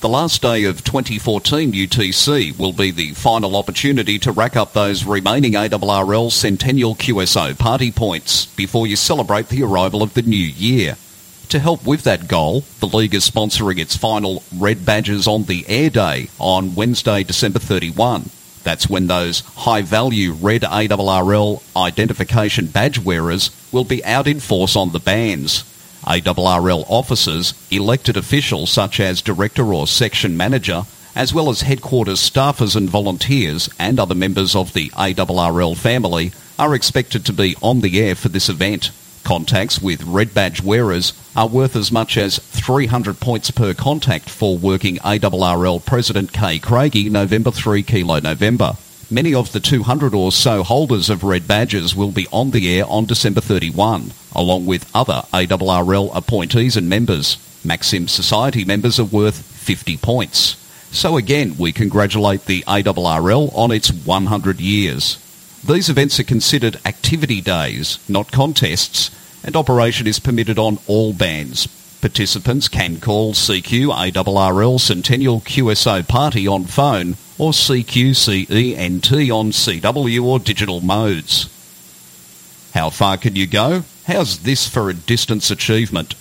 The 0.00 0.08
last 0.08 0.42
day 0.42 0.64
of 0.64 0.84
2014 0.84 1.72
UTC 1.72 2.58
will 2.58 2.72
be 2.72 2.90
the 2.90 3.12
final 3.12 3.56
opportunity 3.56 4.18
to 4.20 4.32
rack 4.32 4.54
up 4.54 4.72
those 4.72 5.04
remaining 5.04 5.54
ARRL 5.54 6.30
Centennial 6.30 6.94
QSO 6.94 7.58
party 7.58 7.90
points 7.90 8.46
before 8.46 8.86
you 8.86 8.96
celebrate 8.96 9.48
the 9.48 9.62
arrival 9.62 10.02
of 10.02 10.14
the 10.14 10.22
new 10.22 10.36
year. 10.36 10.96
To 11.48 11.58
help 11.58 11.86
with 11.86 12.02
that 12.02 12.28
goal, 12.28 12.64
the 12.80 12.86
League 12.86 13.14
is 13.14 13.28
sponsoring 13.28 13.78
its 13.78 13.96
final 13.96 14.42
Red 14.54 14.84
Badges 14.84 15.26
on 15.26 15.44
the 15.44 15.64
Air 15.68 15.88
Day 15.88 16.28
on 16.38 16.74
Wednesday, 16.74 17.22
December 17.22 17.58
31. 17.58 18.30
That's 18.64 18.88
when 18.88 19.06
those 19.06 19.40
high 19.40 19.82
value 19.82 20.32
red 20.32 20.62
ARRL 20.62 21.62
identification 21.76 22.66
badge 22.66 22.98
wearers 22.98 23.50
will 23.70 23.84
be 23.84 24.04
out 24.04 24.26
in 24.26 24.40
force 24.40 24.74
on 24.74 24.90
the 24.92 24.98
bands. 24.98 25.64
ARRL 26.06 26.84
officers, 26.88 27.54
elected 27.70 28.16
officials 28.16 28.70
such 28.70 29.00
as 29.00 29.22
director 29.22 29.72
or 29.72 29.86
section 29.86 30.36
manager, 30.36 30.84
as 31.14 31.32
well 31.32 31.48
as 31.48 31.60
headquarters 31.60 32.18
staffers 32.18 32.74
and 32.74 32.90
volunteers 32.90 33.68
and 33.78 34.00
other 34.00 34.14
members 34.14 34.56
of 34.56 34.72
the 34.72 34.90
ARRL 34.90 35.76
family 35.76 36.32
are 36.58 36.74
expected 36.74 37.24
to 37.24 37.32
be 37.32 37.56
on 37.62 37.80
the 37.80 38.00
air 38.00 38.14
for 38.14 38.28
this 38.28 38.48
event. 38.48 38.90
Contacts 39.22 39.80
with 39.80 40.02
red 40.04 40.34
badge 40.34 40.62
wearers 40.62 41.12
are 41.36 41.48
worth 41.48 41.74
as 41.74 41.90
much 41.90 42.16
as 42.16 42.38
300 42.38 43.18
points 43.20 43.50
per 43.50 43.74
contact 43.74 44.30
for 44.30 44.56
working 44.56 44.96
ARRL 44.98 45.84
President 45.84 46.32
Kay 46.32 46.58
Craigie 46.58 47.10
November 47.10 47.50
3 47.50 47.82
Kilo 47.82 48.20
November. 48.20 48.74
Many 49.10 49.34
of 49.34 49.52
the 49.52 49.60
200 49.60 50.14
or 50.14 50.32
so 50.32 50.62
holders 50.62 51.10
of 51.10 51.24
red 51.24 51.46
badges 51.46 51.94
will 51.94 52.10
be 52.10 52.26
on 52.32 52.52
the 52.52 52.78
air 52.78 52.84
on 52.86 53.04
December 53.04 53.40
31, 53.40 54.12
along 54.34 54.66
with 54.66 54.90
other 54.94 55.22
ARRL 55.32 56.10
appointees 56.14 56.76
and 56.76 56.88
members. 56.88 57.36
Maxim 57.64 58.08
Society 58.08 58.64
members 58.64 58.98
are 58.98 59.04
worth 59.04 59.36
50 59.36 59.96
points. 59.98 60.56
So 60.90 61.16
again, 61.16 61.56
we 61.58 61.72
congratulate 61.72 62.46
the 62.46 62.62
ARRL 62.62 63.52
on 63.54 63.72
its 63.72 63.92
100 63.92 64.60
years. 64.60 65.18
These 65.66 65.88
events 65.88 66.20
are 66.20 66.24
considered 66.24 66.78
activity 66.84 67.40
days, 67.40 67.98
not 68.08 68.30
contests, 68.30 69.10
and 69.44 69.54
operation 69.54 70.06
is 70.06 70.18
permitted 70.18 70.58
on 70.58 70.78
all 70.86 71.12
bands. 71.12 71.68
Participants 72.00 72.68
can 72.68 72.98
call 72.98 73.32
CQ 73.32 73.88
ARRL 73.88 74.80
Centennial 74.80 75.40
QSO 75.40 76.06
Party 76.06 76.46
on 76.46 76.64
phone 76.64 77.16
or 77.38 77.52
CQCENT 77.52 79.30
on 79.30 79.50
CW 79.52 80.24
or 80.24 80.38
digital 80.38 80.80
modes. 80.80 81.50
How 82.74 82.90
far 82.90 83.16
can 83.16 83.36
you 83.36 83.46
go? 83.46 83.84
How's 84.06 84.40
this 84.40 84.68
for 84.68 84.90
a 84.90 84.94
distance 84.94 85.50
achievement? 85.50 86.14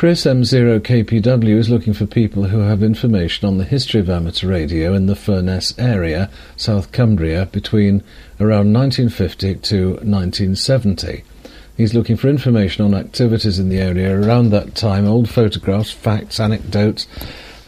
Chris 0.00 0.24
M0KPW 0.24 1.58
is 1.58 1.68
looking 1.68 1.92
for 1.92 2.06
people 2.06 2.44
who 2.44 2.60
have 2.60 2.82
information 2.82 3.46
on 3.46 3.58
the 3.58 3.66
history 3.66 4.00
of 4.00 4.08
amateur 4.08 4.48
radio 4.48 4.94
in 4.94 5.04
the 5.04 5.14
Furness 5.14 5.78
area, 5.78 6.30
South 6.56 6.90
Cumbria, 6.90 7.44
between 7.52 8.02
around 8.40 8.72
1950 8.72 9.56
to 9.56 9.88
1970. 9.96 11.22
He's 11.76 11.92
looking 11.92 12.16
for 12.16 12.28
information 12.28 12.82
on 12.82 12.94
activities 12.94 13.58
in 13.58 13.68
the 13.68 13.78
area 13.78 14.18
around 14.18 14.48
that 14.48 14.74
time, 14.74 15.06
old 15.06 15.28
photographs, 15.28 15.90
facts, 15.90 16.40
anecdotes, 16.40 17.06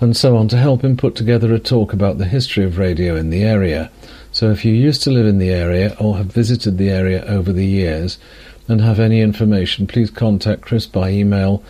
and 0.01 0.17
so 0.17 0.35
on 0.35 0.49
to 0.49 0.57
help 0.57 0.83
him 0.83 0.97
put 0.97 1.15
together 1.15 1.53
a 1.53 1.59
talk 1.59 1.93
about 1.93 2.17
the 2.17 2.25
history 2.25 2.65
of 2.65 2.79
radio 2.79 3.15
in 3.15 3.29
the 3.29 3.43
area. 3.43 3.91
So 4.31 4.51
if 4.51 4.65
you 4.65 4.73
used 4.73 5.03
to 5.03 5.11
live 5.11 5.27
in 5.27 5.37
the 5.37 5.51
area 5.51 5.95
or 6.01 6.17
have 6.17 6.33
visited 6.33 6.79
the 6.79 6.89
area 6.89 7.27
over 7.27 7.53
the 7.53 7.67
years 7.67 8.17
and 8.69 8.81
have 8.81 9.01
any 9.01 9.21
information, 9.21 9.87
please 9.87 10.11
contact 10.11 10.63
Chris 10.63 10.87
by 10.87 11.11
email 11.11 11.63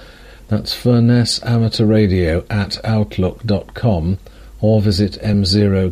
that's 0.52 0.74
Furness 0.74 1.42
Amateur 1.44 1.86
Radio 1.86 2.44
at 2.50 2.84
outlook.com 2.84 4.18
or 4.60 4.82
visit 4.82 5.12
m0kpw.com. 5.22 5.90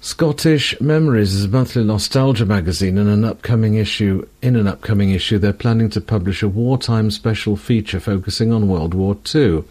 Scottish 0.00 0.80
Memories 0.80 1.34
is 1.34 1.46
a 1.46 1.48
monthly 1.48 1.82
nostalgia 1.82 2.46
magazine 2.46 2.96
and 2.96 3.10
an 3.10 3.24
upcoming 3.24 3.74
issue 3.74 4.24
in 4.40 4.54
an 4.54 4.68
upcoming 4.68 5.10
issue 5.10 5.36
they're 5.36 5.52
planning 5.52 5.90
to 5.90 6.00
publish 6.00 6.44
a 6.44 6.48
wartime 6.48 7.10
special 7.10 7.56
feature 7.56 7.98
focusing 7.98 8.52
on 8.52 8.68
World 8.68 8.94
War 8.94 9.16
II. 9.34 9.64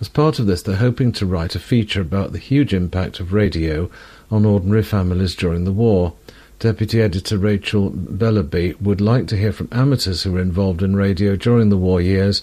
As 0.00 0.08
part 0.08 0.38
of 0.38 0.46
this 0.46 0.62
they're 0.62 0.76
hoping 0.76 1.12
to 1.12 1.26
write 1.26 1.54
a 1.54 1.60
feature 1.60 2.00
about 2.00 2.32
the 2.32 2.38
huge 2.38 2.72
impact 2.72 3.20
of 3.20 3.34
radio 3.34 3.90
on 4.30 4.46
ordinary 4.46 4.82
families 4.82 5.34
during 5.34 5.64
the 5.64 5.72
war. 5.72 6.14
Deputy 6.58 7.00
Editor 7.00 7.38
Rachel 7.38 7.90
Bellaby 7.90 8.80
would 8.80 9.00
like 9.00 9.28
to 9.28 9.36
hear 9.36 9.52
from 9.52 9.68
amateurs 9.70 10.24
who 10.24 10.32
were 10.32 10.40
involved 10.40 10.82
in 10.82 10.96
radio 10.96 11.36
during 11.36 11.68
the 11.68 11.76
war 11.76 12.00
years 12.00 12.42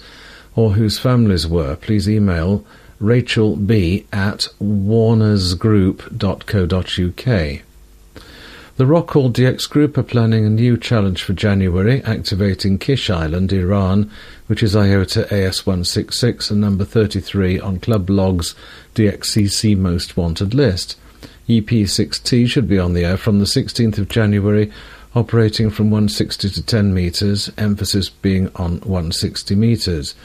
or 0.55 0.71
whose 0.71 0.97
families 0.97 1.45
were. 1.45 1.75
Please 1.75 2.09
email 2.09 2.65
Rachel 2.99 3.57
B 3.57 4.05
at 4.13 4.47
warnersgroup.co.uk. 4.61 7.61
The 8.77 8.83
Rockall 8.83 9.31
DX 9.31 9.69
Group 9.69 9.97
are 9.97 10.03
planning 10.03 10.45
a 10.45 10.49
new 10.49 10.77
challenge 10.77 11.23
for 11.23 11.33
January, 11.33 12.01
activating 12.03 12.77
Kish 12.77 13.09
Island, 13.09 13.51
Iran, 13.51 14.11
which 14.47 14.61
is 14.61 14.75
IOTA 14.75 15.27
AS166 15.29 16.51
and 16.51 16.61
number 16.61 16.85
33 16.85 17.59
on 17.59 17.79
Club 17.79 18.09
Log's 18.09 18.53
DXCC 18.93 19.77
Most 19.77 20.15
Wanted 20.15 20.53
list. 20.53 20.97
EP6T 21.47 22.47
should 22.47 22.67
be 22.67 22.79
on 22.79 22.93
the 22.93 23.05
air 23.05 23.17
from 23.17 23.39
the 23.39 23.45
16th 23.45 23.97
of 23.97 24.09
January, 24.09 24.71
operating 25.13 25.69
from 25.69 25.91
160 25.91 26.49
to 26.49 26.61
10 26.61 26.93
metres, 26.93 27.51
emphasis 27.57 28.09
being 28.09 28.49
on 28.55 28.79
160 28.81 29.55
metres, 29.55 30.15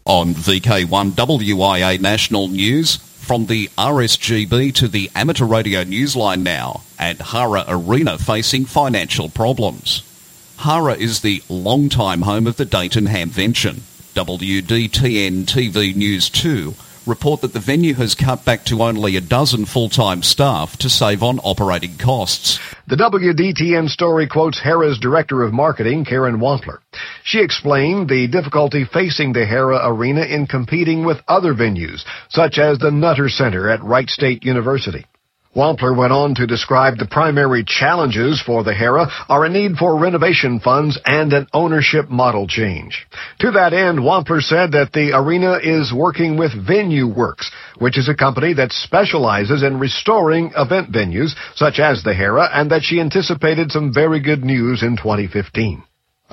On 0.05 0.35
VK1WIA 0.35 2.01
National 2.01 2.49
News, 2.49 2.97
from 2.97 3.47
the 3.47 3.69
RSGB 3.79 4.75
to 4.75 4.89
the 4.89 5.09
amateur 5.15 5.45
radio 5.45 5.85
newsline 5.85 6.43
now, 6.43 6.83
and 6.99 7.21
Hara 7.21 7.65
Arena 7.69 8.19
facing 8.19 8.65
financial 8.65 9.29
problems. 9.29 10.03
Hara 10.57 10.95
is 10.95 11.21
the 11.21 11.45
long-time 11.49 12.23
home 12.23 12.49
of 12.49 12.57
the 12.57 12.65
Dayton 12.65 13.07
Hamvention. 13.07 13.83
WDTN 14.15 15.45
TV 15.45 15.95
News 15.95 16.29
2 16.29 16.75
report 17.07 17.41
that 17.41 17.53
the 17.53 17.61
venue 17.61 17.95
has 17.95 18.15
cut 18.15 18.45
back 18.45 18.65
to 18.65 18.83
only 18.83 19.17
a 19.17 19.21
dozen 19.21 19.67
full-time 19.67 20.23
staff 20.23 20.77
to 20.79 20.89
save 20.89 21.23
on 21.23 21.39
operating 21.41 21.97
costs. 21.97 22.59
The 22.87 22.97
WDTN 22.97 23.89
story 23.89 24.27
quotes 24.27 24.61
Hara's 24.61 24.99
Director 24.99 25.43
of 25.43 25.53
Marketing, 25.53 26.05
Karen 26.05 26.39
Wampler. 26.39 26.79
She 27.23 27.41
explained 27.41 28.09
the 28.09 28.27
difficulty 28.29 28.85
facing 28.85 29.33
the 29.33 29.47
Hera 29.47 29.81
Arena 29.83 30.23
in 30.23 30.47
competing 30.47 31.05
with 31.05 31.23
other 31.29 31.55
venues, 31.55 32.05
such 32.29 32.59
as 32.59 32.79
the 32.79 32.91
Nutter 32.91 33.29
Center 33.29 33.71
at 33.71 33.83
Wright 33.83 34.09
State 34.09 34.45
University. 34.45 35.07
Wampler 35.55 35.97
went 35.97 36.13
on 36.13 36.35
to 36.35 36.49
describe 36.49 36.99
the 36.99 37.07
primary 37.07 37.63
challenges 37.65 38.43
for 38.45 38.65
the 38.65 38.75
Hara 38.75 39.07
are 39.29 39.45
a 39.45 39.49
need 39.49 39.77
for 39.77 39.97
renovation 39.97 40.59
funds 40.59 40.99
and 41.07 41.33
an 41.33 41.47
ownership 41.53 42.11
model 42.11 42.49
change. 42.49 43.07
To 43.39 43.53
that 43.53 43.73
end, 43.73 44.01
Wampler 44.01 44.43
said 44.43 44.73
that 44.73 44.93
the 44.93 45.13
arena 45.15 45.61
is 45.63 45.93
working 45.95 46.37
with 46.37 46.67
Venue 46.67 47.07
Works, 47.07 47.53
which 47.79 47.97
is 47.97 48.09
a 48.09 48.17
company 48.17 48.53
that 48.55 48.73
specializes 48.73 49.63
in 49.63 49.79
restoring 49.79 50.51
event 50.57 50.91
venues 50.91 51.35
such 51.55 51.79
as 51.79 52.03
the 52.03 52.15
Hara, 52.15 52.49
and 52.53 52.73
that 52.73 52.83
she 52.83 53.01
anticipated 53.01 53.71
some 53.71 53.95
very 53.95 54.21
good 54.21 54.45
news 54.45 54.83
in 54.83 54.97
2015. 54.97 55.85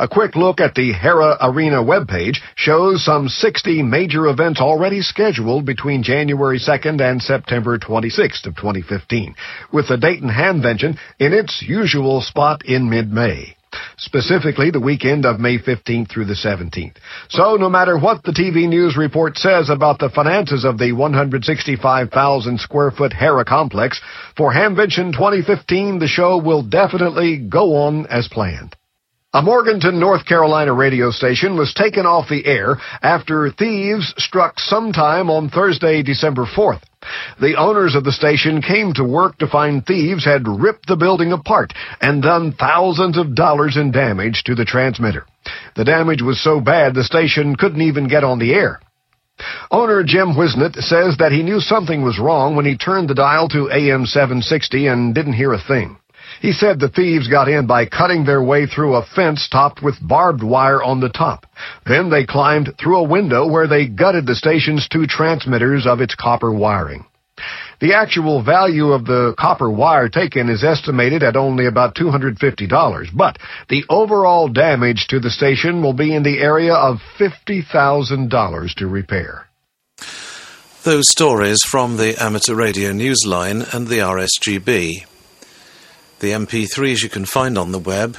A 0.02 0.08
quick 0.08 0.36
look 0.36 0.60
at 0.60 0.74
the 0.74 0.94
Hara 0.94 1.38
Arena 1.40 1.84
webpage 1.84 2.38
shows 2.56 3.06
some 3.06 3.30
60 3.30 3.84
major 3.84 4.26
events 4.30 4.60
already 4.60 5.04
scheduled 5.04 5.64
between 5.64 6.02
January 6.02 6.58
2nd 6.58 7.00
and 7.00 7.22
September 7.22 7.78
26th 7.78 8.48
of 8.48 8.56
2015, 8.56 9.36
with 9.72 9.90
the 9.90 9.98
Dayton 9.98 10.30
Hamvention 10.30 10.98
in 11.20 11.34
its 11.34 11.62
usual 11.62 12.20
spot 12.22 12.66
in 12.66 12.90
mid-May. 12.90 13.56
Specifically, 13.98 14.72
the 14.72 14.80
weekend 14.80 15.24
of 15.24 15.40
May 15.40 15.60
15th 15.60 16.10
through 16.10 16.26
the 16.26 16.34
17th. 16.34 16.96
So, 17.30 17.58
no 17.58 17.70
matter 17.70 17.96
what 17.96 18.24
the 18.24 18.32
TV 18.32 18.68
news 18.68 18.98
report 18.98 19.38
says 19.38 19.70
about 19.70 20.00
the 20.00 20.10
finances 20.10 20.66
of 20.66 20.80
the 20.80 20.94
165,000 20.94 22.60
square 22.60 22.90
foot 22.90 23.14
Hara 23.14 23.46
complex, 23.46 24.02
for 24.36 24.52
Hamvention 24.52 25.14
2015, 25.14 26.00
the 26.00 26.08
show 26.08 26.40
will 26.40 26.64
definitely 26.64 27.38
go 27.38 27.76
on 27.76 28.08
as 28.08 28.28
planned. 28.28 28.76
A 29.34 29.42
Morganton, 29.42 29.98
North 29.98 30.26
Carolina 30.26 30.74
radio 30.74 31.10
station 31.10 31.56
was 31.56 31.74
taken 31.74 32.06
off 32.06 32.28
the 32.28 32.46
air 32.46 32.76
after 33.02 33.50
thieves 33.50 34.14
struck 34.18 34.60
sometime 34.60 35.30
on 35.30 35.48
Thursday, 35.48 36.04
December 36.04 36.46
4th. 36.46 36.82
The 37.40 37.56
owners 37.56 37.96
of 37.96 38.04
the 38.04 38.12
station 38.12 38.62
came 38.62 38.92
to 38.96 39.06
work 39.06 39.38
to 39.38 39.48
find 39.48 39.86
thieves 39.86 40.26
had 40.26 40.50
ripped 40.50 40.88
the 40.88 40.98
building 40.98 41.32
apart 41.32 41.72
and 42.02 42.22
done 42.22 42.52
thousands 42.52 43.18
of 43.18 43.34
dollars 43.34 43.78
in 43.78 43.92
damage 43.94 44.44
to 44.48 44.54
the 44.54 44.66
transmitter. 44.66 45.26
The 45.78 45.86
damage 45.86 46.22
was 46.22 46.44
so 46.44 46.60
bad 46.60 46.94
the 46.94 47.06
station 47.06 47.56
couldn't 47.56 47.82
even 47.82 48.10
get 48.10 48.26
on 48.26 48.38
the 48.38 48.54
air. 48.54 48.82
Owner 49.72 50.04
Jim 50.04 50.36
Wisnett 50.36 50.76
says 50.76 51.16
that 51.20 51.32
he 51.32 51.42
knew 51.42 51.62
something 51.62 52.04
was 52.04 52.20
wrong 52.20 52.58
when 52.58 52.66
he 52.66 52.76
turned 52.76 53.10
the 53.10 53.16
dial 53.16 53.48
to 53.48 53.72
AM 53.72 54.06
760 54.06 54.88
and 54.88 55.16
didn't 55.16 55.40
hear 55.40 55.54
a 55.54 55.58
thing. 55.58 56.01
He 56.40 56.54
said 56.54 56.80
the 56.80 56.90
thieves 56.90 57.28
got 57.28 57.48
in 57.50 57.68
by 57.68 57.86
cutting 57.86 58.26
their 58.26 58.44
way 58.44 58.66
through 58.66 58.96
a 58.96 59.06
fence 59.06 59.48
topped 59.50 59.82
with 59.84 59.96
barbed 60.02 60.44
wire 60.44 60.82
on 60.82 61.00
the 61.00 61.10
top. 61.10 61.46
Then 61.86 62.10
they 62.10 62.26
climbed 62.26 62.74
through 62.80 62.98
a 62.98 63.08
window 63.08 63.48
where 63.48 63.68
they 63.68 63.88
gutted 63.88 64.26
the 64.26 64.36
station's 64.36 64.88
two 64.88 65.06
transmitters 65.08 65.86
of 65.86 66.02
its 66.02 66.16
copper 66.16 66.52
wiring. 66.52 67.06
The 67.80 67.96
actual 67.96 68.44
value 68.44 68.92
of 68.92 69.06
the 69.06 69.34
copper 69.40 69.70
wire 69.70 70.08
taken 70.08 70.50
is 70.50 70.64
estimated 70.64 71.24
at 71.24 71.36
only 71.36 71.66
about 71.66 71.96
$250, 71.96 73.08
but 73.16 73.38
the 73.70 73.84
overall 73.90 74.48
damage 74.48 75.08
to 75.08 75.20
the 75.20 75.32
station 75.32 75.82
will 75.82 75.94
be 75.94 76.14
in 76.14 76.22
the 76.22 76.40
area 76.40 76.76
of 76.76 77.00
$50,000 77.20 78.76
to 78.76 78.88
repair. 78.88 79.48
Those 80.84 81.10
stories 81.10 81.64
from 81.64 81.98
the 81.98 82.16
Amateur 82.22 82.56
Radio 82.56 82.92
Newsline 82.92 83.74
and 83.74 83.88
the 83.88 84.00
RSGB. 84.00 85.06
The 86.22 86.32
MP3s 86.34 87.02
you 87.02 87.10
can 87.10 87.26
find 87.26 87.58
on 87.58 87.72
the 87.72 87.80
web 87.80 88.16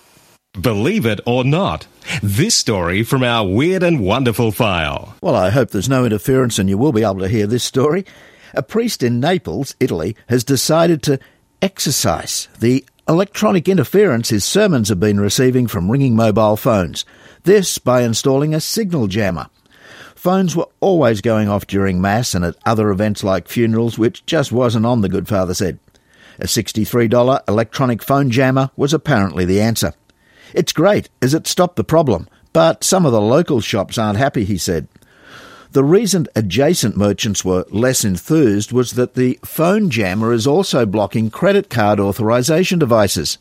Believe 0.61 1.07
it 1.07 1.21
or 1.25 1.45
not, 1.45 1.87
this 2.23 2.55
story 2.55 3.03
from 3.03 3.23
our 3.23 3.49
weird 3.49 3.83
and 3.83 4.01
wonderful 4.01 4.53
file. 4.53 5.17
Well, 5.23 5.35
I 5.35 5.49
hope 5.49 5.71
there's 5.71 5.89
no 5.89 6.05
interference 6.05 6.59
and 6.59 6.69
you 6.69 6.77
will 6.77 6.93
be 6.93 7.05
able 7.05 7.21
to 7.21 7.29
hear 7.29 7.47
this 7.47 7.65
story. 7.65 8.05
A 8.53 8.63
priest 8.63 9.03
in 9.03 9.19
Naples, 9.19 9.75
Italy, 9.81 10.15
has 10.29 10.45
decided 10.45 11.03
to 11.05 11.19
exercise 11.63 12.49
the 12.59 12.85
electronic 13.09 13.69
interference 13.69 14.29
his 14.29 14.45
sermons 14.45 14.89
have 14.89 15.01
been 15.01 15.21
receiving 15.21 15.67
from 15.67 15.91
ringing 15.91 16.15
mobile 16.15 16.57
phones. 16.57 17.05
This 17.45 17.79
by 17.79 18.03
installing 18.03 18.55
a 18.55 18.61
signal 18.61 19.09
jammer. 19.09 19.49
Phones 20.15 20.55
were 20.55 20.69
always 20.79 21.21
going 21.21 21.49
off 21.49 21.67
during 21.67 22.01
Mass 22.01 22.35
and 22.35 22.45
at 22.45 22.57
other 22.65 22.91
events 22.91 23.25
like 23.25 23.49
funerals, 23.49 23.99
which 23.99 24.25
just 24.25 24.53
wasn't 24.53 24.87
on, 24.87 25.01
the 25.01 25.09
good 25.09 25.27
father 25.27 25.53
said. 25.53 25.81
A 26.39 26.45
$63 26.45 27.41
electronic 27.49 28.03
phone 28.03 28.31
jammer 28.31 28.71
was 28.77 28.95
apparently 28.95 29.45
the 29.45 29.61
answer. 29.61 29.95
It's 30.55 30.73
great, 30.73 31.09
as 31.21 31.35
it 31.35 31.47
stopped 31.47 31.77
the 31.77 31.85
problem, 31.85 32.29
but 32.53 32.85
some 32.85 33.05
of 33.05 33.13
the 33.13 33.21
local 33.21 33.61
shops 33.61 33.99
aren't 33.99 34.19
happy, 34.19 34.45
he 34.45 34.59
said. 34.59 34.87
The 35.73 35.83
reason 35.83 36.27
adjacent 36.37 36.99
merchants 36.99 37.47
were 37.47 37.65
less 37.71 38.05
enthused 38.05 38.73
was 38.73 38.93
that 38.93 39.15
the 39.15 39.39
phone 39.43 39.89
jammer 39.89 40.31
is 40.31 40.47
also 40.47 40.85
blocking 40.85 41.31
credit 41.31 41.71
card 41.71 41.99
authorization 41.99 42.79
devices. 42.79 43.39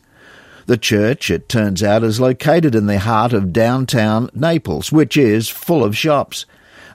The 0.64 0.78
church, 0.78 1.30
it 1.30 1.50
turns 1.50 1.82
out, 1.82 2.02
is 2.02 2.20
located 2.20 2.74
in 2.74 2.86
the 2.86 3.00
heart 3.00 3.34
of 3.34 3.52
downtown 3.52 4.30
Naples, 4.32 4.90
which 4.90 5.14
is 5.14 5.50
full 5.50 5.84
of 5.84 5.94
shops. 5.94 6.46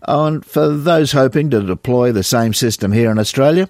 Oh, 0.07 0.25
and 0.25 0.43
for 0.43 0.69
those 0.69 1.11
hoping 1.11 1.51
to 1.51 1.61
deploy 1.61 2.11
the 2.11 2.23
same 2.23 2.55
system 2.55 2.91
here 2.91 3.11
in 3.11 3.19
Australia, 3.19 3.69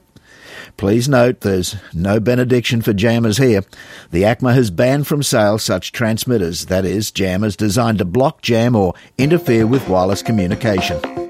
Please 0.76 1.08
note 1.08 1.42
there's 1.42 1.76
no 1.94 2.20
benediction 2.20 2.82
for 2.82 2.94
jammers 2.94 3.38
here. 3.38 3.64
The 4.12 4.24
ACMA 4.24 4.54
has 4.54 4.70
banned 4.72 5.08
from 5.08 5.24
sale 5.24 5.60
such 5.60 5.92
transmitters, 5.92 6.66
that 6.66 6.84
is, 6.84 7.12
jammers 7.12 7.56
designed 7.56 8.00
to 8.00 8.06
block, 8.06 8.42
jam, 8.42 8.76
or 8.76 8.94
interfere 9.18 9.66
with 9.68 9.88
wireless 9.88 10.22
communication. 10.22 11.27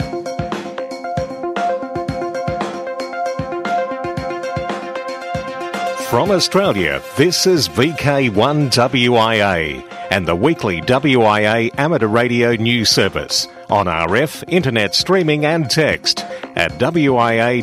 From 6.09 6.31
Australia, 6.31 7.01
this 7.17 7.45
is 7.45 7.67
VK1WIA 7.67 9.83
and 10.09 10.25
the 10.25 10.37
weekly 10.37 10.79
WIA 10.79 11.69
amateur 11.77 12.07
radio 12.07 12.55
news 12.55 12.89
service 12.89 13.45
on 13.69 13.87
RF, 13.87 14.45
internet 14.47 14.95
streaming 14.95 15.45
and 15.45 15.69
text 15.69 16.21
at 16.55 16.71
wia.org.au. 16.79 17.61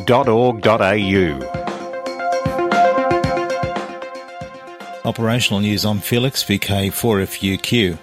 Operational 5.09 5.61
news 5.61 5.87
on 5.87 6.01
Felix 6.01 6.45
VK4FUQ. 6.45 7.97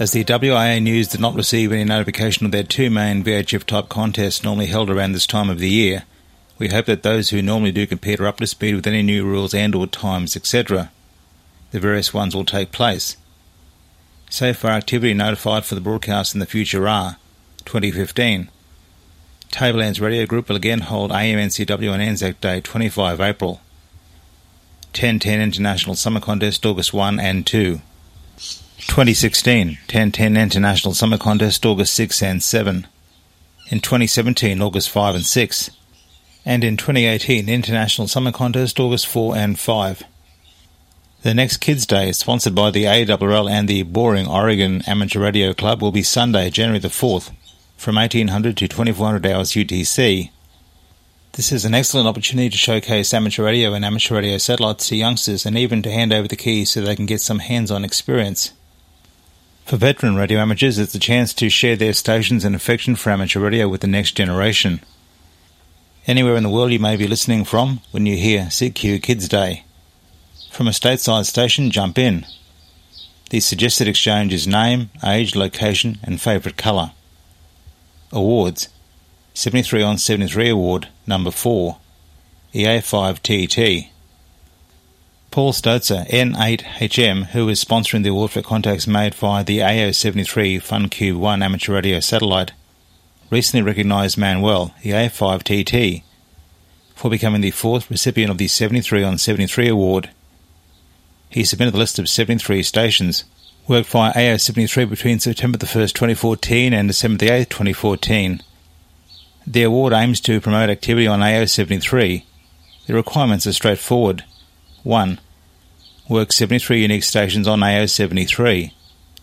As 0.00 0.10
the 0.10 0.24
WIA 0.24 0.82
News 0.82 1.06
did 1.06 1.20
not 1.20 1.36
receive 1.36 1.70
any 1.70 1.84
notification 1.84 2.44
of 2.44 2.50
their 2.50 2.64
two 2.64 2.90
main 2.90 3.22
VHF 3.22 3.62
type 3.62 3.88
contests 3.88 4.42
normally 4.42 4.66
held 4.66 4.90
around 4.90 5.12
this 5.12 5.28
time 5.28 5.48
of 5.48 5.60
the 5.60 5.70
year, 5.70 6.02
we 6.58 6.68
hope 6.68 6.86
that 6.86 7.02
those 7.02 7.30
who 7.30 7.42
normally 7.42 7.72
do 7.72 7.86
compete 7.86 8.20
are 8.20 8.26
up 8.26 8.38
to 8.38 8.46
speed 8.46 8.74
with 8.74 8.86
any 8.86 9.02
new 9.02 9.24
rules 9.24 9.54
and 9.54 9.74
or 9.74 9.86
times, 9.86 10.36
etc. 10.36 10.90
The 11.72 11.80
various 11.80 12.14
ones 12.14 12.34
will 12.34 12.44
take 12.44 12.70
place. 12.70 13.16
So 14.30 14.52
far 14.52 14.72
activity 14.72 15.14
notified 15.14 15.64
for 15.64 15.74
the 15.74 15.80
broadcast 15.80 16.34
in 16.34 16.40
the 16.40 16.46
future 16.46 16.88
are 16.88 17.16
2015. 17.64 18.48
Tablelands 19.50 20.00
Radio 20.00 20.26
Group 20.26 20.48
will 20.48 20.56
again 20.56 20.80
hold 20.80 21.10
AMNCW 21.10 21.92
on 21.92 22.00
Anzac 22.00 22.40
Day 22.40 22.60
25 22.60 23.20
April. 23.20 23.60
1010 24.88 25.40
International 25.40 25.94
Summer 25.94 26.20
Contest 26.20 26.64
August 26.64 26.92
1 26.92 27.18
and 27.18 27.46
2. 27.46 27.80
2016 28.86 29.68
1010 29.68 30.36
International 30.36 30.94
Summer 30.94 31.18
Contest 31.18 31.64
August 31.64 31.94
6 31.94 32.22
and 32.22 32.42
7. 32.42 32.86
In 33.70 33.80
2017 33.80 34.60
August 34.60 34.90
5 34.90 35.14
and 35.16 35.24
6 35.24 35.70
and 36.44 36.62
in 36.62 36.76
2018 36.76 37.48
International 37.48 38.06
Summer 38.06 38.32
Contest 38.32 38.78
August 38.78 39.06
4 39.06 39.36
and 39.36 39.58
5. 39.58 40.02
The 41.22 41.32
next 41.32 41.56
Kids 41.58 41.86
Day, 41.86 42.12
sponsored 42.12 42.54
by 42.54 42.70
the 42.70 42.84
ARRL 42.84 43.50
and 43.50 43.66
the 43.66 43.82
Boring 43.82 44.26
Oregon 44.26 44.82
Amateur 44.86 45.20
Radio 45.20 45.54
Club, 45.54 45.80
will 45.80 45.92
be 45.92 46.02
Sunday, 46.02 46.50
January 46.50 46.78
the 46.78 46.88
4th, 46.88 47.32
from 47.78 47.96
1800 47.96 48.58
to 48.58 48.68
2400 48.68 49.26
hours 49.26 49.52
UTC. 49.52 50.30
This 51.32 51.50
is 51.50 51.64
an 51.64 51.74
excellent 51.74 52.06
opportunity 52.06 52.50
to 52.50 52.58
showcase 52.58 53.14
amateur 53.14 53.42
radio 53.42 53.72
and 53.72 53.84
amateur 53.84 54.14
radio 54.14 54.36
satellites 54.36 54.88
to 54.88 54.96
youngsters 54.96 55.46
and 55.46 55.56
even 55.56 55.82
to 55.82 55.90
hand 55.90 56.12
over 56.12 56.28
the 56.28 56.36
keys 56.36 56.70
so 56.70 56.82
they 56.82 56.94
can 56.94 57.06
get 57.06 57.22
some 57.22 57.38
hands 57.38 57.70
on 57.70 57.84
experience. 57.84 58.52
For 59.64 59.76
veteran 59.78 60.14
radio 60.14 60.38
amateurs, 60.40 60.78
it's 60.78 60.94
a 60.94 60.98
chance 60.98 61.32
to 61.34 61.48
share 61.48 61.74
their 61.74 61.94
stations 61.94 62.44
and 62.44 62.54
affection 62.54 62.96
for 62.96 63.10
amateur 63.10 63.40
radio 63.40 63.66
with 63.66 63.80
the 63.80 63.86
next 63.86 64.12
generation 64.12 64.80
anywhere 66.06 66.36
in 66.36 66.42
the 66.42 66.50
world 66.50 66.72
you 66.72 66.78
may 66.78 66.96
be 66.96 67.06
listening 67.06 67.44
from 67.44 67.80
when 67.90 68.06
you 68.06 68.16
hear 68.16 68.42
CQ 68.44 69.02
Kids 69.02 69.28
Day. 69.28 69.64
From 70.50 70.68
a 70.68 70.70
stateside 70.70 71.26
station, 71.26 71.70
jump 71.70 71.98
in. 71.98 72.26
The 73.30 73.40
suggested 73.40 73.88
exchange 73.88 74.32
is 74.32 74.46
name, 74.46 74.90
age, 75.04 75.34
location, 75.34 75.98
and 76.02 76.20
favourite 76.20 76.56
colour. 76.56 76.92
Awards 78.12 78.68
73 79.34 79.82
on 79.82 79.98
73 79.98 80.50
Award, 80.50 80.88
number 81.06 81.32
4, 81.32 81.78
EA5 82.54 83.18
TT. 83.18 83.90
Paul 85.32 85.52
Stoetzer, 85.52 86.08
N8HM, 86.08 87.26
who 87.30 87.48
is 87.48 87.64
sponsoring 87.64 88.04
the 88.04 88.10
award 88.10 88.30
for 88.30 88.42
contacts 88.42 88.86
made 88.86 89.16
via 89.16 89.42
the 89.42 89.58
AO73 89.58 90.62
FunCube 90.62 91.16
1 91.16 91.42
amateur 91.42 91.74
radio 91.74 91.98
satellite, 91.98 92.52
recently 93.30 93.62
recognised 93.62 94.18
Manuel, 94.18 94.74
the 94.82 94.90
A5TT, 94.90 96.02
for 96.94 97.10
becoming 97.10 97.40
the 97.40 97.50
fourth 97.50 97.90
recipient 97.90 98.30
of 98.30 98.38
the 98.38 98.48
73 98.48 99.02
on 99.02 99.18
73 99.18 99.68
award. 99.68 100.10
He 101.28 101.44
submitted 101.44 101.74
the 101.74 101.78
list 101.78 101.98
of 101.98 102.08
73 102.08 102.62
stations, 102.62 103.24
worked 103.66 103.88
via 103.88 104.12
AO73 104.12 104.88
between 104.88 105.18
September 105.18 105.58
1, 105.58 105.66
2014 105.66 106.72
and 106.72 106.88
December 106.88 107.32
8, 107.32 107.50
2014. 107.50 108.42
The 109.46 109.62
award 109.62 109.92
aims 109.92 110.20
to 110.22 110.40
promote 110.40 110.70
activity 110.70 111.06
on 111.06 111.20
AO73. 111.20 112.24
The 112.86 112.94
requirements 112.94 113.46
are 113.46 113.52
straightforward. 113.52 114.24
1. 114.84 115.20
Work 116.08 116.32
73 116.32 116.82
unique 116.82 117.04
stations 117.04 117.48
on 117.48 117.60
AO73. 117.60 118.72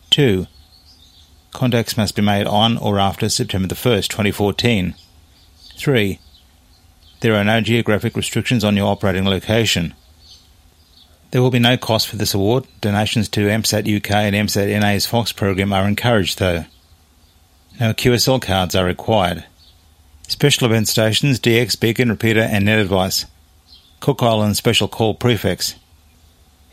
2. 0.10 0.48
Contacts 1.52 1.98
must 1.98 2.16
be 2.16 2.22
made 2.22 2.48
on 2.48 2.78
or 2.78 3.00
after 3.00 3.30
September 3.30 3.76
1, 3.76 4.04
2014. 4.04 4.96
3. 5.78 6.20
There 7.20 7.36
are 7.36 7.44
no 7.44 7.62
geographic 7.62 8.16
restrictions 8.16 8.64
on 8.64 8.78
your 8.78 8.88
operating 8.88 9.26
location. 9.26 9.94
There 11.32 11.42
will 11.42 11.52
be 11.52 11.60
no 11.60 11.78
cost 11.78 12.08
for 12.08 12.18
this 12.18 12.34
award. 12.34 12.68
Donations 12.82 13.30
to 13.30 13.48
AMSAT 13.48 13.98
UK 13.98 14.12
and 14.12 14.36
AMSAT 14.36 14.80
NA's 14.80 15.06
Fox 15.06 15.32
program 15.32 15.72
are 15.72 15.88
encouraged 15.88 16.40
though. 16.40 16.66
No 17.80 17.94
QSL 17.94 18.42
cards 18.42 18.76
are 18.76 18.86
required. 18.86 19.46
Special 20.28 20.66
event 20.66 20.88
stations, 20.88 21.40
DX, 21.40 21.80
Beacon, 21.80 22.10
Repeater 22.10 22.42
and 22.42 22.66
Net 22.66 22.80
Advice. 22.80 23.26
Cook 24.00 24.24
Island 24.24 24.58
Special 24.58 24.88
Call 24.88 25.14
Prefix. 25.14 25.76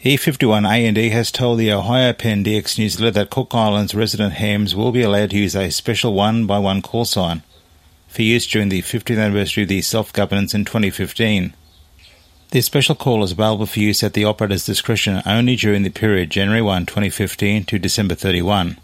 E51A&E 0.04 1.08
has 1.08 1.32
told 1.32 1.58
the 1.58 1.72
Ohio 1.72 2.12
Penn 2.12 2.44
DX 2.44 2.78
newsletter 2.78 3.10
that 3.10 3.30
Cook 3.30 3.52
Island's 3.52 3.96
resident 3.96 4.34
hams 4.34 4.76
will 4.76 4.92
be 4.92 5.02
allowed 5.02 5.30
to 5.30 5.36
use 5.36 5.56
a 5.56 5.70
special 5.70 6.14
one-by-one 6.14 6.82
call 6.82 7.04
sign 7.04 7.42
for 8.06 8.22
use 8.22 8.46
during 8.46 8.68
the 8.68 8.82
50th 8.82 9.20
anniversary 9.20 9.64
of 9.64 9.68
the 9.68 9.82
self-governance 9.82 10.54
in 10.54 10.64
2015. 10.64 11.52
This 12.50 12.66
special 12.66 12.94
call 12.94 13.24
is 13.24 13.32
available 13.32 13.66
for 13.66 13.80
use 13.80 14.04
at 14.04 14.12
the 14.12 14.24
operator's 14.24 14.64
discretion 14.64 15.20
only 15.26 15.56
during 15.56 15.82
the 15.82 15.90
period 15.90 16.30
January 16.30 16.62
1, 16.62 16.86
2015 16.86 17.64
to 17.64 17.78
December 17.80 18.14
31. 18.14 18.78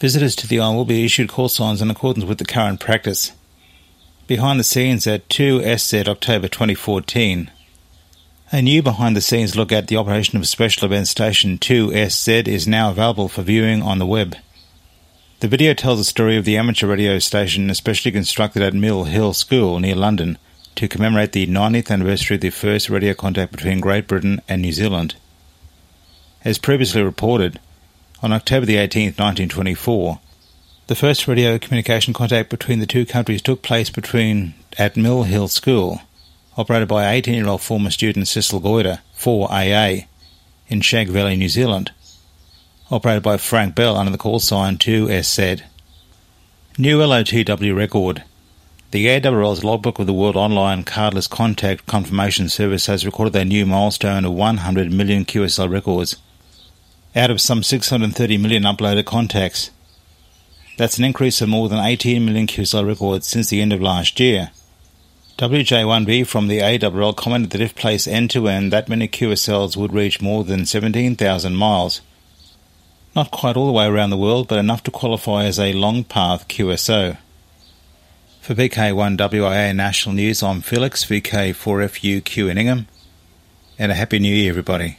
Visitors 0.00 0.34
to 0.36 0.48
the 0.48 0.60
island 0.60 0.78
will 0.78 0.86
be 0.86 1.04
issued 1.04 1.28
call 1.28 1.50
signs 1.50 1.82
in 1.82 1.90
accordance 1.90 2.24
with 2.24 2.38
the 2.38 2.46
current 2.46 2.80
practice. 2.80 3.32
Behind 4.26 4.58
the 4.58 4.64
scenes 4.64 5.06
at 5.06 5.28
2SZ 5.28 6.08
October 6.08 6.48
2014. 6.48 7.50
A 8.50 8.62
new 8.62 8.82
behind 8.82 9.14
the 9.14 9.20
scenes 9.20 9.56
look 9.56 9.72
at 9.72 9.88
the 9.88 9.98
operation 9.98 10.38
of 10.38 10.48
Special 10.48 10.86
Event 10.86 11.06
Station 11.06 11.58
2SZ 11.58 12.48
is 12.48 12.66
now 12.66 12.88
available 12.88 13.28
for 13.28 13.42
viewing 13.42 13.82
on 13.82 13.98
the 13.98 14.06
web. 14.06 14.36
The 15.40 15.48
video 15.48 15.74
tells 15.74 15.98
the 15.98 16.04
story 16.04 16.38
of 16.38 16.46
the 16.46 16.56
amateur 16.56 16.86
radio 16.86 17.18
station 17.18 17.68
especially 17.68 18.10
constructed 18.10 18.62
at 18.62 18.72
Mill 18.72 19.04
Hill 19.04 19.34
School 19.34 19.78
near 19.80 19.94
London 19.94 20.38
to 20.76 20.88
commemorate 20.88 21.32
the 21.32 21.46
90th 21.46 21.90
anniversary 21.90 22.36
of 22.36 22.40
the 22.40 22.48
first 22.48 22.88
radio 22.88 23.12
contact 23.12 23.52
between 23.52 23.80
Great 23.80 24.08
Britain 24.08 24.40
and 24.48 24.62
New 24.62 24.72
Zealand. 24.72 25.16
As 26.42 26.56
previously 26.56 27.02
reported, 27.02 27.60
on 28.22 28.32
October 28.32 28.64
the 28.64 28.76
18th, 28.76 29.18
1924, 29.18 30.20
the 30.86 30.94
first 30.94 31.28
radio 31.28 31.58
communication 31.58 32.14
contact 32.14 32.48
between 32.48 32.78
the 32.78 32.86
two 32.86 33.04
countries 33.04 33.42
took 33.42 33.60
place 33.60 33.90
between 33.90 34.54
at 34.78 34.96
Mill 34.96 35.24
Hill 35.24 35.48
School, 35.48 36.00
operated 36.58 36.88
by 36.88 37.04
18-year-old 37.04 37.62
former 37.62 37.90
student 37.90 38.26
Cecil 38.28 38.60
Goyder, 38.60 38.98
4AA, 39.16 40.06
in 40.68 40.80
Shag 40.80 41.08
Valley, 41.08 41.36
New 41.36 41.48
Zealand, 41.48 41.92
operated 42.90 43.22
by 43.22 43.36
Frank 43.36 43.74
Bell 43.74 43.96
under 43.96 44.10
the 44.12 44.18
call 44.18 44.40
sign 44.40 44.76
2SZ. 44.76 45.62
New 46.76 46.98
LOTW 46.98 47.74
record 47.74 48.24
the 48.90 49.06
ARRL's 49.06 49.62
logbook 49.62 49.98
of 49.98 50.06
the 50.06 50.14
World 50.14 50.34
Online 50.34 50.82
Cardless 50.82 51.28
Contact 51.28 51.86
Confirmation 51.86 52.48
Service 52.48 52.86
has 52.86 53.04
recorded 53.04 53.36
a 53.36 53.44
new 53.44 53.66
milestone 53.66 54.24
of 54.24 54.32
100 54.32 54.90
million 54.90 55.26
QSL 55.26 55.70
records 55.70 56.16
out 57.14 57.30
of 57.30 57.40
some 57.40 57.62
630 57.62 58.38
million 58.38 58.62
uploaded 58.62 59.04
contacts. 59.04 59.70
That's 60.78 60.96
an 60.96 61.04
increase 61.04 61.42
of 61.42 61.50
more 61.50 61.68
than 61.68 61.84
18 61.84 62.24
million 62.24 62.46
QSL 62.46 62.86
records 62.86 63.26
since 63.26 63.50
the 63.50 63.60
end 63.60 63.74
of 63.74 63.82
last 63.82 64.18
year. 64.18 64.50
WJ1B 65.38 66.26
from 66.26 66.48
the 66.48 66.58
ARRL 66.58 67.14
commented 67.14 67.50
that 67.50 67.60
if 67.60 67.76
placed 67.76 68.08
end 68.08 68.28
to 68.30 68.48
end, 68.48 68.72
that 68.72 68.88
many 68.88 69.06
QSLs 69.06 69.76
would 69.76 69.92
reach 69.92 70.20
more 70.20 70.42
than 70.42 70.66
17,000 70.66 71.54
miles. 71.54 72.00
Not 73.14 73.30
quite 73.30 73.56
all 73.56 73.66
the 73.66 73.72
way 73.72 73.86
around 73.86 74.10
the 74.10 74.16
world, 74.16 74.48
but 74.48 74.58
enough 74.58 74.82
to 74.82 74.90
qualify 74.90 75.44
as 75.44 75.60
a 75.60 75.74
long 75.74 76.02
path 76.02 76.48
QSO. 76.48 77.18
For 78.40 78.56
VK1WIA 78.56 79.76
National 79.76 80.16
News, 80.16 80.42
I'm 80.42 80.60
Felix, 80.60 81.04
VK4FUQ 81.04 82.50
in 82.50 82.58
Ingham, 82.58 82.88
and 83.78 83.92
a 83.92 83.94
Happy 83.94 84.18
New 84.18 84.34
Year, 84.34 84.50
everybody. 84.50 84.98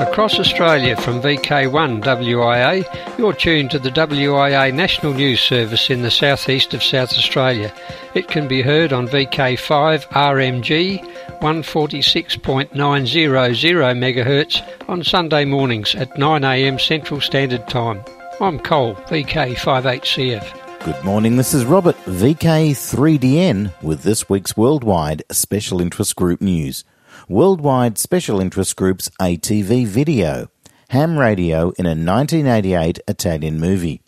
Across 0.00 0.40
Australia 0.40 0.96
from 0.96 1.20
VK1WIA, 1.20 3.18
you're 3.18 3.34
tuned 3.34 3.70
to 3.72 3.78
the 3.78 3.90
WIA 3.90 4.72
National 4.72 5.12
News 5.12 5.40
Service 5.40 5.90
in 5.90 6.00
the 6.00 6.10
southeast 6.10 6.72
of 6.72 6.82
South 6.82 7.12
Australia. 7.12 7.70
It 8.14 8.28
can 8.28 8.48
be 8.48 8.62
heard 8.62 8.94
on 8.94 9.08
VK5 9.08 10.06
RMG 10.06 11.04
146.900 11.40 12.70
MHz 12.72 14.88
on 14.88 15.04
Sunday 15.04 15.44
mornings 15.44 15.94
at 15.94 16.14
9am 16.14 16.80
Central 16.80 17.20
Standard 17.20 17.68
Time. 17.68 18.02
I'm 18.40 18.58
Cole, 18.58 18.94
VK58CF. 18.94 20.82
Good 20.82 21.04
morning, 21.04 21.36
this 21.36 21.52
is 21.52 21.66
Robert, 21.66 21.96
VK3DN, 22.06 23.82
with 23.82 24.02
this 24.02 24.30
week's 24.30 24.56
Worldwide 24.56 25.24
Special 25.30 25.82
Interest 25.82 26.16
Group 26.16 26.40
news. 26.40 26.84
Worldwide 27.30 27.96
Special 27.96 28.40
Interest 28.40 28.74
Group's 28.74 29.08
ATV 29.20 29.86
video, 29.86 30.48
ham 30.88 31.16
radio 31.16 31.70
in 31.78 31.86
a 31.86 31.90
1988 31.90 32.98
Italian 33.06 33.60
movie. 33.60 34.02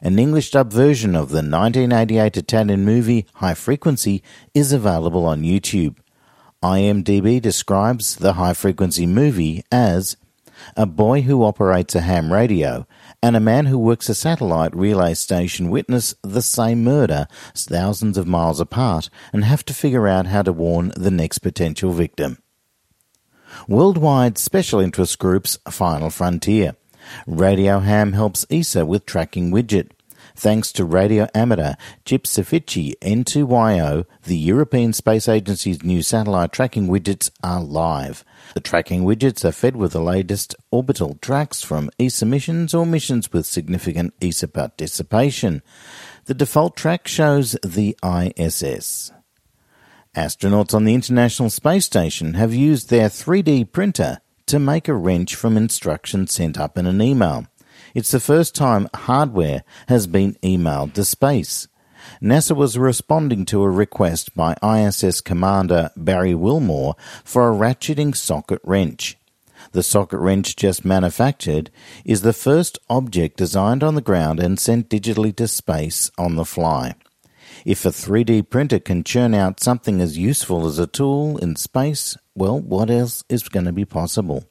An 0.00 0.16
English 0.16 0.52
dub 0.52 0.72
version 0.72 1.16
of 1.16 1.30
the 1.30 1.42
1988 1.42 2.36
Italian 2.36 2.84
movie 2.84 3.26
High 3.34 3.54
Frequency 3.54 4.22
is 4.54 4.72
available 4.72 5.26
on 5.26 5.42
YouTube. 5.42 5.96
IMDb 6.62 7.42
describes 7.42 8.14
the 8.14 8.34
high 8.34 8.54
frequency 8.54 9.06
movie 9.06 9.64
as 9.72 10.16
a 10.76 10.86
boy 10.86 11.22
who 11.22 11.42
operates 11.42 11.96
a 11.96 12.02
ham 12.02 12.32
radio 12.32 12.86
and 13.20 13.34
a 13.34 13.40
man 13.40 13.66
who 13.66 13.76
works 13.76 14.08
a 14.08 14.14
satellite 14.14 14.76
relay 14.76 15.14
station 15.14 15.68
witness 15.68 16.14
the 16.22 16.42
same 16.42 16.84
murder 16.84 17.26
thousands 17.56 18.16
of 18.16 18.28
miles 18.28 18.60
apart 18.60 19.10
and 19.32 19.44
have 19.44 19.64
to 19.64 19.74
figure 19.74 20.06
out 20.06 20.26
how 20.26 20.42
to 20.42 20.52
warn 20.52 20.92
the 20.96 21.10
next 21.10 21.40
potential 21.40 21.90
victim. 21.90 22.38
Worldwide 23.66 24.38
Special 24.38 24.80
Interest 24.80 25.18
Group's 25.18 25.58
Final 25.70 26.10
Frontier. 26.10 26.76
Radio 27.26 27.80
Ham 27.80 28.12
helps 28.12 28.46
ESA 28.50 28.84
with 28.86 29.06
tracking 29.06 29.50
widget. 29.50 29.90
Thanks 30.38 30.70
to 30.72 30.84
Radio 30.84 31.26
Amateur, 31.34 31.74
Gypsifici 32.04 32.94
N2YO, 33.00 34.04
the 34.22 34.36
European 34.36 34.92
Space 34.92 35.28
Agency's 35.28 35.82
new 35.82 36.00
satellite 36.00 36.52
tracking 36.52 36.86
widgets 36.86 37.30
are 37.42 37.60
live. 37.60 38.24
The 38.54 38.60
tracking 38.60 39.02
widgets 39.02 39.44
are 39.44 39.50
fed 39.50 39.74
with 39.74 39.92
the 39.92 40.00
latest 40.00 40.54
orbital 40.70 41.18
tracks 41.20 41.62
from 41.62 41.90
ESA 41.98 42.26
missions 42.26 42.72
or 42.72 42.86
missions 42.86 43.32
with 43.32 43.46
significant 43.46 44.14
ESA 44.22 44.46
participation. 44.46 45.60
The 46.26 46.34
default 46.34 46.76
track 46.76 47.08
shows 47.08 47.56
the 47.64 47.96
ISS. 48.04 49.10
Astronauts 50.18 50.74
on 50.74 50.82
the 50.82 50.94
International 50.94 51.48
Space 51.48 51.84
Station 51.84 52.34
have 52.34 52.52
used 52.52 52.90
their 52.90 53.08
3D 53.08 53.70
printer 53.70 54.18
to 54.46 54.58
make 54.58 54.88
a 54.88 54.94
wrench 54.94 55.36
from 55.36 55.56
instructions 55.56 56.32
sent 56.32 56.58
up 56.58 56.76
in 56.76 56.86
an 56.86 57.00
email. 57.00 57.46
It's 57.94 58.10
the 58.10 58.18
first 58.18 58.52
time 58.56 58.88
hardware 58.92 59.62
has 59.86 60.08
been 60.08 60.34
emailed 60.42 60.94
to 60.94 61.04
space. 61.04 61.68
NASA 62.20 62.56
was 62.56 62.76
responding 62.76 63.44
to 63.44 63.62
a 63.62 63.70
request 63.70 64.34
by 64.34 64.56
ISS 64.60 65.20
Commander 65.20 65.90
Barry 65.96 66.34
Wilmore 66.34 66.96
for 67.22 67.48
a 67.48 67.54
ratcheting 67.54 68.16
socket 68.16 68.60
wrench. 68.64 69.16
The 69.70 69.84
socket 69.84 70.18
wrench 70.18 70.56
just 70.56 70.84
manufactured 70.84 71.70
is 72.04 72.22
the 72.22 72.32
first 72.32 72.76
object 72.90 73.36
designed 73.36 73.84
on 73.84 73.94
the 73.94 74.00
ground 74.00 74.40
and 74.40 74.58
sent 74.58 74.88
digitally 74.88 75.34
to 75.36 75.46
space 75.46 76.10
on 76.18 76.34
the 76.34 76.44
fly. 76.44 76.96
If 77.64 77.84
a 77.84 77.90
3D 77.90 78.48
printer 78.50 78.78
can 78.78 79.04
churn 79.04 79.34
out 79.34 79.60
something 79.60 80.00
as 80.00 80.18
useful 80.18 80.66
as 80.66 80.78
a 80.78 80.86
tool 80.86 81.38
in 81.38 81.56
space, 81.56 82.16
well, 82.34 82.58
what 82.58 82.90
else 82.90 83.24
is 83.28 83.48
going 83.48 83.66
to 83.66 83.72
be 83.72 83.84
possible? 83.84 84.44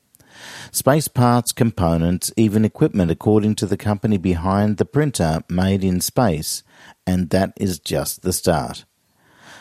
Space 0.71 1.07
parts, 1.07 1.51
components, 1.51 2.31
even 2.37 2.65
equipment, 2.65 3.09
according 3.09 3.55
to 3.55 3.65
the 3.65 3.77
company 3.77 4.17
behind 4.17 4.77
the 4.77 4.85
printer, 4.85 5.41
made 5.49 5.83
in 5.83 6.01
space, 6.01 6.63
and 7.05 7.29
that 7.29 7.53
is 7.57 7.79
just 7.79 8.21
the 8.21 8.33
start. 8.33 8.85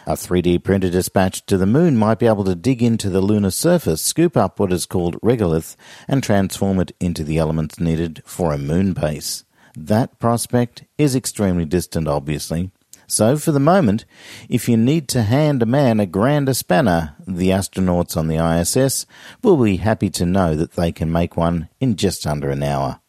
A 0.09 0.12
3D 0.12 0.62
printer 0.62 0.90
dispatched 0.90 1.46
to 1.48 1.59
the 1.59 1.66
moon 1.66 1.96
might 1.96 2.20
be 2.20 2.26
able 2.26 2.44
to 2.44 2.54
dig 2.54 2.82
into 2.82 3.11
the 3.11 3.20
lunar 3.20 3.50
surface, 3.50 4.02
scoop 4.02 4.37
up 4.37 4.61
what 4.61 4.72
is 4.72 4.87
called 4.87 5.20
regolith, 5.20 5.74
and 6.06 6.22
transform 6.22 6.78
it 6.78 6.92
into 7.00 7.24
the 7.24 7.38
elements 7.38 7.80
needed 7.80 8.22
for 8.24 8.52
a 8.52 8.59
moon 8.59 8.92
base. 8.92 9.44
That 9.76 10.18
prospect 10.18 10.85
is 10.96 11.16
extremely 11.16 11.64
distant, 11.64 12.06
obviously. 12.06 12.70
So, 13.07 13.37
for 13.37 13.53
the 13.53 13.61
moment, 13.61 14.05
if 14.49 14.69
you 14.69 14.77
need 14.77 15.09
to 15.09 15.23
hand 15.23 15.62
a 15.62 15.66
man 15.66 16.01
a 16.01 16.07
grander 16.07 16.55
spanner, 16.55 17.14
the 17.27 17.51
astronauts 17.51 18.16
on 18.16 18.29
the 18.29 18.37
ISS 18.37 19.07
will 19.42 19.57
be 19.62 19.77
happy 19.77 20.11
to 20.11 20.27
know 20.27 20.55
that 20.57 20.73
they 20.73 20.92
can 20.92 21.12
make 21.12 21.37
one 21.37 21.69
in 21.81 21.97
just 21.97 22.27
under 22.27 22.51
an 22.51 22.62
hour. 22.62 23.01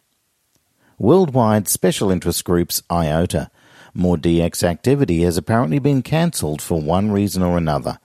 Worldwide 0.99 1.67
Special 1.67 2.11
Interest 2.11 2.43
Groups 2.43 2.81
IOTA 2.91 3.51
more 3.97 4.15
DX 4.15 4.63
activity 4.63 5.23
has 5.23 5.37
apparently 5.37 5.79
been 5.79 6.03
cancelled 6.03 6.61
for 6.61 6.79
one 6.79 7.11
reason 7.11 7.41
or 7.41 7.57
another. 7.57 7.97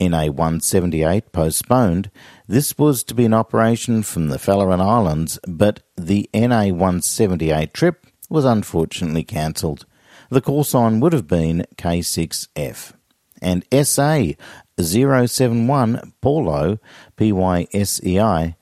NA 0.00 0.26
178 0.26 1.30
postponed. 1.30 2.10
This 2.48 2.76
was 2.76 3.04
to 3.04 3.14
be 3.14 3.24
an 3.24 3.34
operation 3.34 4.02
from 4.02 4.28
the 4.28 4.38
Farallon 4.38 4.80
Islands, 4.80 5.38
but 5.46 5.80
the 5.96 6.28
NA 6.34 6.66
178 6.66 7.72
trip 7.72 8.04
was 8.28 8.44
unfortunately 8.44 9.22
cancelled. 9.22 9.86
The 10.30 10.40
call 10.40 10.64
sign 10.64 11.00
would 11.00 11.12
have 11.12 11.26
been 11.26 11.66
K6F. 11.76 12.92
And 13.40 13.64
SA 13.86 14.32
071 14.78 16.12
Paulo, 16.20 16.78
PYSEI, 17.16 18.54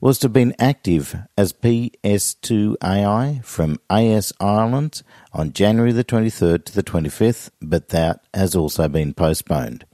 was 0.00 0.18
to 0.18 0.26
have 0.26 0.34
been 0.34 0.54
active 0.58 1.16
as 1.38 1.54
PS2AI 1.54 3.42
from 3.42 3.78
AS 3.88 4.32
Ireland 4.38 5.02
on 5.32 5.54
January 5.54 5.92
the 5.92 6.04
23rd 6.04 6.64
to 6.66 6.74
the 6.74 6.82
25th, 6.82 7.50
but 7.62 7.88
that 7.88 8.20
has 8.34 8.54
also 8.54 8.86
been 8.88 9.14
postponed. 9.14 9.86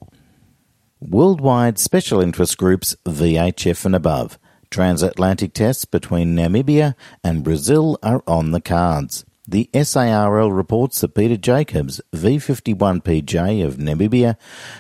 Worldwide 1.01 1.79
Special 1.79 2.21
Interest 2.21 2.59
Groups 2.59 2.97
VHF 3.07 3.85
and 3.85 3.95
above. 3.95 4.37
Transatlantic 4.69 5.53
tests 5.53 5.85
between 5.85 6.35
Namibia 6.37 6.95
and 7.23 7.45
Brazil 7.45 7.97
are 8.03 8.23
on 8.27 8.51
the 8.51 8.61
cards. 8.61 9.25
The 9.51 9.69
SARL 9.75 10.53
reports 10.53 11.01
that 11.01 11.17
Peter 11.17 11.37
Jacobs, 11.37 12.01
V51PJ 12.15 13.67
of 13.67 13.79
Namibia, 13.79 14.37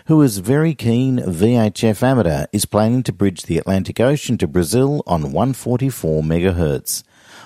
who 0.06 0.22
is 0.22 0.38
very 0.38 0.74
keen 0.74 1.18
VHF 1.18 2.00
amateur, 2.04 2.44
is 2.52 2.66
planning 2.66 3.02
to 3.02 3.12
bridge 3.12 3.42
the 3.42 3.58
Atlantic 3.58 3.98
Ocean 3.98 4.38
to 4.38 4.46
Brazil 4.46 5.02
on 5.08 5.32
144 5.32 6.22
MHz. 6.22 7.02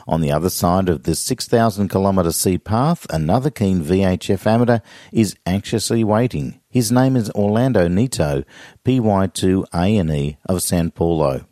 On 0.06 0.20
the 0.20 0.30
other 0.30 0.50
side 0.50 0.90
of 0.90 1.04
the 1.04 1.14
6,000 1.14 1.88
kilometre 1.88 2.30
sea 2.30 2.58
path, 2.58 3.06
another 3.08 3.48
keen 3.48 3.82
VHF 3.82 4.46
amateur 4.46 4.80
is 5.10 5.34
anxiously 5.46 6.04
waiting. 6.04 6.60
His 6.68 6.92
name 6.92 7.16
is 7.16 7.30
Orlando 7.30 7.88
Neto, 7.88 8.44
PY2ANE 8.84 10.36
of 10.44 10.62
Sao 10.62 10.90
Paulo. 10.90 11.46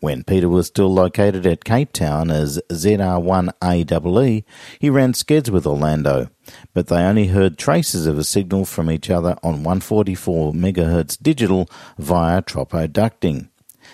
When 0.00 0.22
Peter 0.22 0.48
was 0.48 0.68
still 0.68 0.92
located 0.92 1.44
at 1.44 1.64
Cape 1.64 1.92
Town 1.92 2.30
as 2.30 2.60
ZR1AEE, 2.70 4.44
he 4.78 4.90
ran 4.90 5.12
skeds 5.12 5.50
with 5.50 5.66
Orlando, 5.66 6.28
but 6.72 6.86
they 6.86 7.02
only 7.02 7.26
heard 7.28 7.58
traces 7.58 8.06
of 8.06 8.16
a 8.16 8.22
signal 8.22 8.64
from 8.64 8.90
each 8.90 9.10
other 9.10 9.36
on 9.42 9.64
144 9.64 10.52
MHz 10.52 11.20
digital 11.20 11.68
via 11.98 12.42
tropo 12.42 12.86
ducting. 12.86 13.48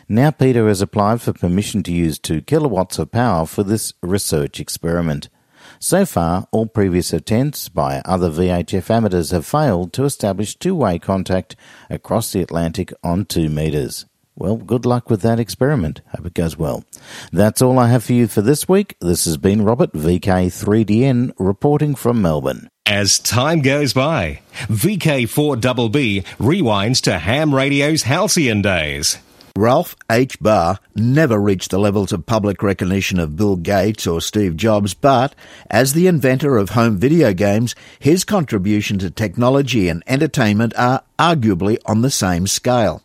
Now 0.06 0.30
Peter 0.30 0.68
has 0.68 0.82
applied 0.82 1.22
for 1.22 1.32
permission 1.32 1.82
to 1.84 1.92
use 1.92 2.18
2 2.18 2.42
kilowatts 2.42 2.98
of 2.98 3.10
power 3.10 3.46
for 3.46 3.62
this 3.62 3.94
research 4.02 4.60
experiment. 4.60 5.30
So 5.78 6.04
far, 6.04 6.46
all 6.52 6.66
previous 6.66 7.14
attempts 7.14 7.70
by 7.70 8.02
other 8.04 8.28
VHF 8.28 8.90
amateurs 8.90 9.30
have 9.30 9.46
failed 9.46 9.94
to 9.94 10.04
establish 10.04 10.56
two-way 10.56 10.98
contact 10.98 11.56
across 11.88 12.30
the 12.32 12.42
Atlantic 12.42 12.92
on 13.02 13.24
2 13.24 13.48
metres. 13.48 14.04
Well, 14.36 14.56
good 14.56 14.84
luck 14.84 15.10
with 15.10 15.22
that 15.22 15.38
experiment. 15.38 16.00
Hope 16.08 16.26
it 16.26 16.34
goes 16.34 16.58
well. 16.58 16.84
That's 17.32 17.62
all 17.62 17.78
I 17.78 17.88
have 17.88 18.02
for 18.02 18.14
you 18.14 18.26
for 18.26 18.42
this 18.42 18.68
week. 18.68 18.96
This 19.00 19.26
has 19.26 19.36
been 19.36 19.62
Robert, 19.62 19.92
VK3DN, 19.92 21.34
reporting 21.38 21.94
from 21.94 22.20
Melbourne. 22.20 22.68
As 22.84 23.20
time 23.20 23.62
goes 23.62 23.92
by, 23.92 24.40
VK4BB 24.68 26.24
rewinds 26.38 27.00
to 27.02 27.18
ham 27.18 27.54
radio's 27.54 28.02
halcyon 28.02 28.60
days. 28.60 29.18
Ralph 29.56 29.94
H. 30.10 30.40
Baer 30.40 30.80
never 30.96 31.38
reached 31.38 31.70
the 31.70 31.78
levels 31.78 32.12
of 32.12 32.26
public 32.26 32.60
recognition 32.60 33.20
of 33.20 33.36
Bill 33.36 33.54
Gates 33.54 34.04
or 34.04 34.20
Steve 34.20 34.56
Jobs, 34.56 34.94
but 34.94 35.32
as 35.70 35.92
the 35.92 36.08
inventor 36.08 36.56
of 36.56 36.70
home 36.70 36.98
video 36.98 37.32
games, 37.32 37.76
his 38.00 38.24
contribution 38.24 38.98
to 38.98 39.12
technology 39.12 39.88
and 39.88 40.02
entertainment 40.08 40.74
are 40.76 41.04
arguably 41.20 41.78
on 41.86 42.02
the 42.02 42.10
same 42.10 42.48
scale. 42.48 43.00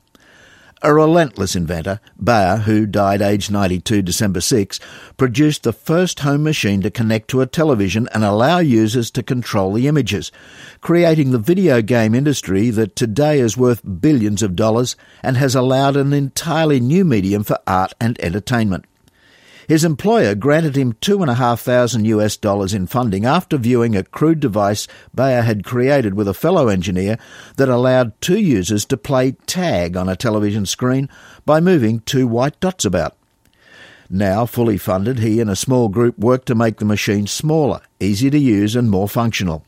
A 0.82 0.94
relentless 0.94 1.58
inventor, 1.58 2.00
Baer, 2.18 2.60
who 2.60 2.86
died 2.86 3.22
aged 3.22 3.52
92 3.52 4.02
December 4.02 4.40
6, 4.40 4.80
produced 5.18 5.64
the 5.64 5.74
first 5.74 6.22
home 6.22 6.44
machine 6.44 6.82
to 6.84 6.90
connect 6.90 7.28
to 7.30 7.42
a 7.42 7.46
television 7.46 8.08
and 8.14 8.24
allow 8.24 8.60
users 8.60 9.12
to 9.12 9.22
control 9.22 9.74
the 9.74 9.90
images, 9.90 10.32
creating 10.80 11.32
the 11.32 11.38
video 11.38 11.82
game 11.82 12.16
industry 12.16 12.70
that 12.70 12.96
today 12.96 13.42
is 13.42 13.58
worth 13.58 13.82
billions 14.00 14.42
of 14.42 14.56
dollars 14.56 14.96
and 15.22 15.36
has 15.36 15.54
allowed 15.54 15.98
an 15.98 16.14
entirely 16.14 16.80
new 16.80 17.04
medium 17.04 17.44
for 17.44 17.60
art 17.68 17.94
and 18.00 18.18
entertainment. 18.22 18.86
His 19.70 19.84
employer 19.84 20.34
granted 20.34 20.76
him 20.76 20.94
two 20.94 21.22
and 21.22 21.30
a 21.30 21.36
half 21.36 21.62
thousand 21.62 22.06
US 22.06 22.36
dollars 22.38 22.74
in 22.74 22.88
funding 22.88 23.24
after 23.24 23.56
viewing 23.56 23.96
a 23.96 24.04
crude 24.04 24.40
device 24.40 24.88
Baer 25.14 25.44
had 25.44 25.64
created 25.64 26.16
with 26.16 26.28
a 26.28 26.34
fellow 26.34 26.70
engineer 26.70 27.20
that 27.58 27.70
allowed 27.70 28.20
two 28.20 28.40
users 28.40 28.84
to 28.86 28.98
play 28.98 29.34
tag 29.46 29.96
on 29.96 30.10
a 30.10 30.16
television 30.16 30.66
screen 30.66 31.08
by 31.46 31.60
moving 31.60 32.00
two 32.00 32.26
white 32.26 32.60
dots 32.60 32.84
about. 32.84 33.16
Now 34.10 34.48
fully 34.48 34.80
funded, 34.80 35.20
he 35.20 35.40
and 35.40 35.52
a 35.52 35.56
small 35.56 35.88
group 35.88 36.18
worked 36.18 36.48
to 36.48 36.56
make 36.56 36.78
the 36.78 36.86
machine 36.86 37.28
smaller, 37.28 37.82
easier 38.00 38.32
to 38.32 38.40
use 38.40 38.76
and 38.76 38.90
more 38.90 39.08
functional. 39.08 39.64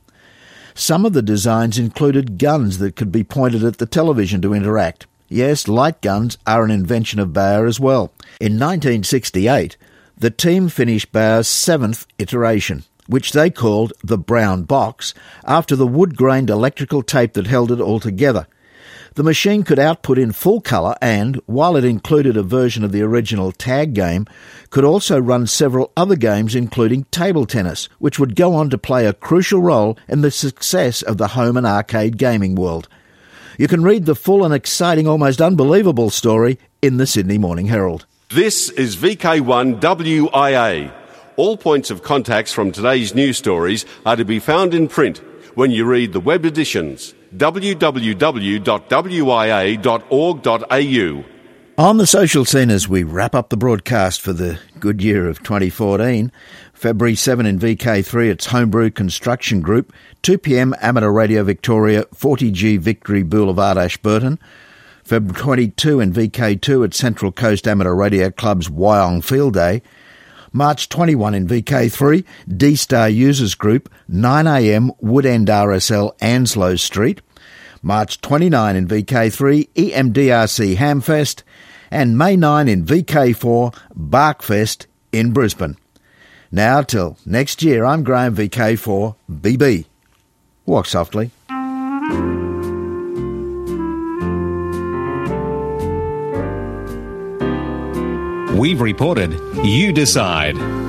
Some 0.73 1.05
of 1.05 1.13
the 1.13 1.21
designs 1.21 1.77
included 1.77 2.39
guns 2.39 2.79
that 2.79 2.95
could 2.95 3.11
be 3.11 3.23
pointed 3.23 3.63
at 3.63 3.77
the 3.77 3.85
television 3.85 4.41
to 4.41 4.55
interact. 4.55 5.05
Yes, 5.29 5.67
light 5.67 6.01
guns 6.01 6.39
are 6.47 6.65
an 6.65 6.71
invention 6.71 7.19
of 7.19 7.33
Baer 7.33 7.67
as 7.67 7.79
well. 7.79 8.11
In 8.39 8.53
1968, 8.53 9.77
the 10.21 10.29
team 10.29 10.69
finished 10.69 11.12
Baer's 11.12 11.47
seventh 11.47 12.05
iteration, 12.19 12.84
which 13.07 13.31
they 13.31 13.49
called 13.49 13.91
the 14.03 14.19
brown 14.19 14.62
box, 14.62 15.15
after 15.45 15.75
the 15.75 15.88
wood-grained 15.88 16.47
electrical 16.47 17.01
tape 17.01 17.34
that 17.34 17.47
held 17.47 17.71
it 17.71 17.79
all 17.79 17.99
together. 17.99 18.45
The 19.15 19.23
machine 19.23 19.63
could 19.63 19.79
output 19.79 20.19
in 20.19 20.31
full 20.31 20.62
colour 20.62 20.95
and, 21.01 21.41
while 21.47 21.75
it 21.75 21.84
included 21.84 22.38
a 22.38 22.43
version 22.43 22.84
of 22.84 22.91
the 22.91 23.01
original 23.01 23.51
tag 23.51 23.95
game, 23.95 24.27
could 24.69 24.86
also 24.86 25.19
run 25.19 25.47
several 25.47 25.91
other 25.97 26.15
games 26.15 26.53
including 26.53 27.05
table 27.05 27.47
tennis, 27.47 27.89
which 27.97 28.19
would 28.19 28.36
go 28.36 28.53
on 28.53 28.69
to 28.69 28.77
play 28.77 29.07
a 29.07 29.13
crucial 29.13 29.60
role 29.60 29.97
in 30.07 30.21
the 30.21 30.29
success 30.29 31.01
of 31.01 31.17
the 31.17 31.29
home 31.29 31.57
and 31.57 31.65
arcade 31.65 32.19
gaming 32.19 32.53
world. 32.53 32.88
You 33.57 33.67
can 33.67 33.81
read 33.81 34.05
the 34.05 34.13
full 34.13 34.45
and 34.45 34.53
exciting, 34.53 35.07
almost 35.07 35.41
unbelievable 35.41 36.12
story 36.12 36.60
in 36.79 36.97
the 36.97 37.07
Sydney 37.07 37.39
Morning 37.39 37.65
Herald. 37.65 38.05
This 38.33 38.69
is 38.69 38.95
VK1WIA. 38.95 40.93
All 41.35 41.57
points 41.57 41.91
of 41.91 42.01
contacts 42.01 42.53
from 42.53 42.71
today's 42.71 43.13
news 43.13 43.37
stories 43.37 43.85
are 44.05 44.15
to 44.15 44.23
be 44.23 44.39
found 44.39 44.73
in 44.73 44.87
print 44.87 45.17
when 45.55 45.69
you 45.69 45.83
read 45.83 46.13
the 46.13 46.21
web 46.21 46.45
editions 46.45 47.13
www.wia.org.au. 47.35 47.83
On 51.77 51.97
the 51.97 52.07
social 52.07 52.45
scene 52.45 52.69
as 52.69 52.87
we 52.87 53.03
wrap 53.03 53.35
up 53.35 53.49
the 53.49 53.57
broadcast 53.57 54.21
for 54.21 54.31
the 54.31 54.57
good 54.79 55.01
year 55.01 55.27
of 55.27 55.39
2014, 55.43 56.31
February 56.73 57.15
7 57.15 57.45
in 57.45 57.59
VK3, 57.59 58.29
it's 58.29 58.45
Homebrew 58.45 58.91
Construction 58.91 59.59
Group, 59.59 59.91
2pm 60.23 60.73
Amateur 60.81 61.11
Radio 61.11 61.43
Victoria, 61.43 62.05
40G 62.15 62.79
Victory 62.79 63.23
Boulevard 63.23 63.77
Ashburton, 63.77 64.39
February 65.12 65.67
22 65.67 66.00
in 66.00 66.13
VK2 66.13 66.86
at 66.86 66.93
Central 66.93 67.34
Coast 67.34 67.67
Amateur 67.67 67.93
Radio 67.93 68.32
Club's 68.32 68.69
Wyong 68.69 69.21
Field 69.21 69.56
Day. 69.56 69.82
March 70.54 70.88
21 70.88 71.34
in 71.34 71.45
VK3, 71.45 72.24
D-Star 72.56 73.10
Users 73.10 73.54
Group, 73.54 73.89
9am 74.10 74.97
Woodend 75.04 75.47
RSL 75.47 76.17
Anslow 76.19 76.80
Street. 76.80 77.21
March 77.82 78.21
29 78.21 78.78
in 78.78 78.88
VK3, 78.88 79.67
EMDRC 79.74 80.78
Hamfest. 80.78 81.43
And 81.91 82.17
May 82.17 82.38
9 82.38 82.69
in 82.69 82.86
VK4, 82.86 83.76
Barkfest 83.93 84.86
in 85.12 85.34
Brisbane. 85.34 85.76
Now 86.54 86.84
till 86.84 87.17
next 87.26 87.62
year, 87.62 87.84
I'm 87.84 88.06
Graham 88.06 88.34
VK4 88.34 89.17
BB. 89.30 89.88
Walk 90.65 90.86
softly. 90.86 91.32
We've 98.62 98.80
reported. 98.80 99.39
You 99.65 99.91
decide. 99.91 100.80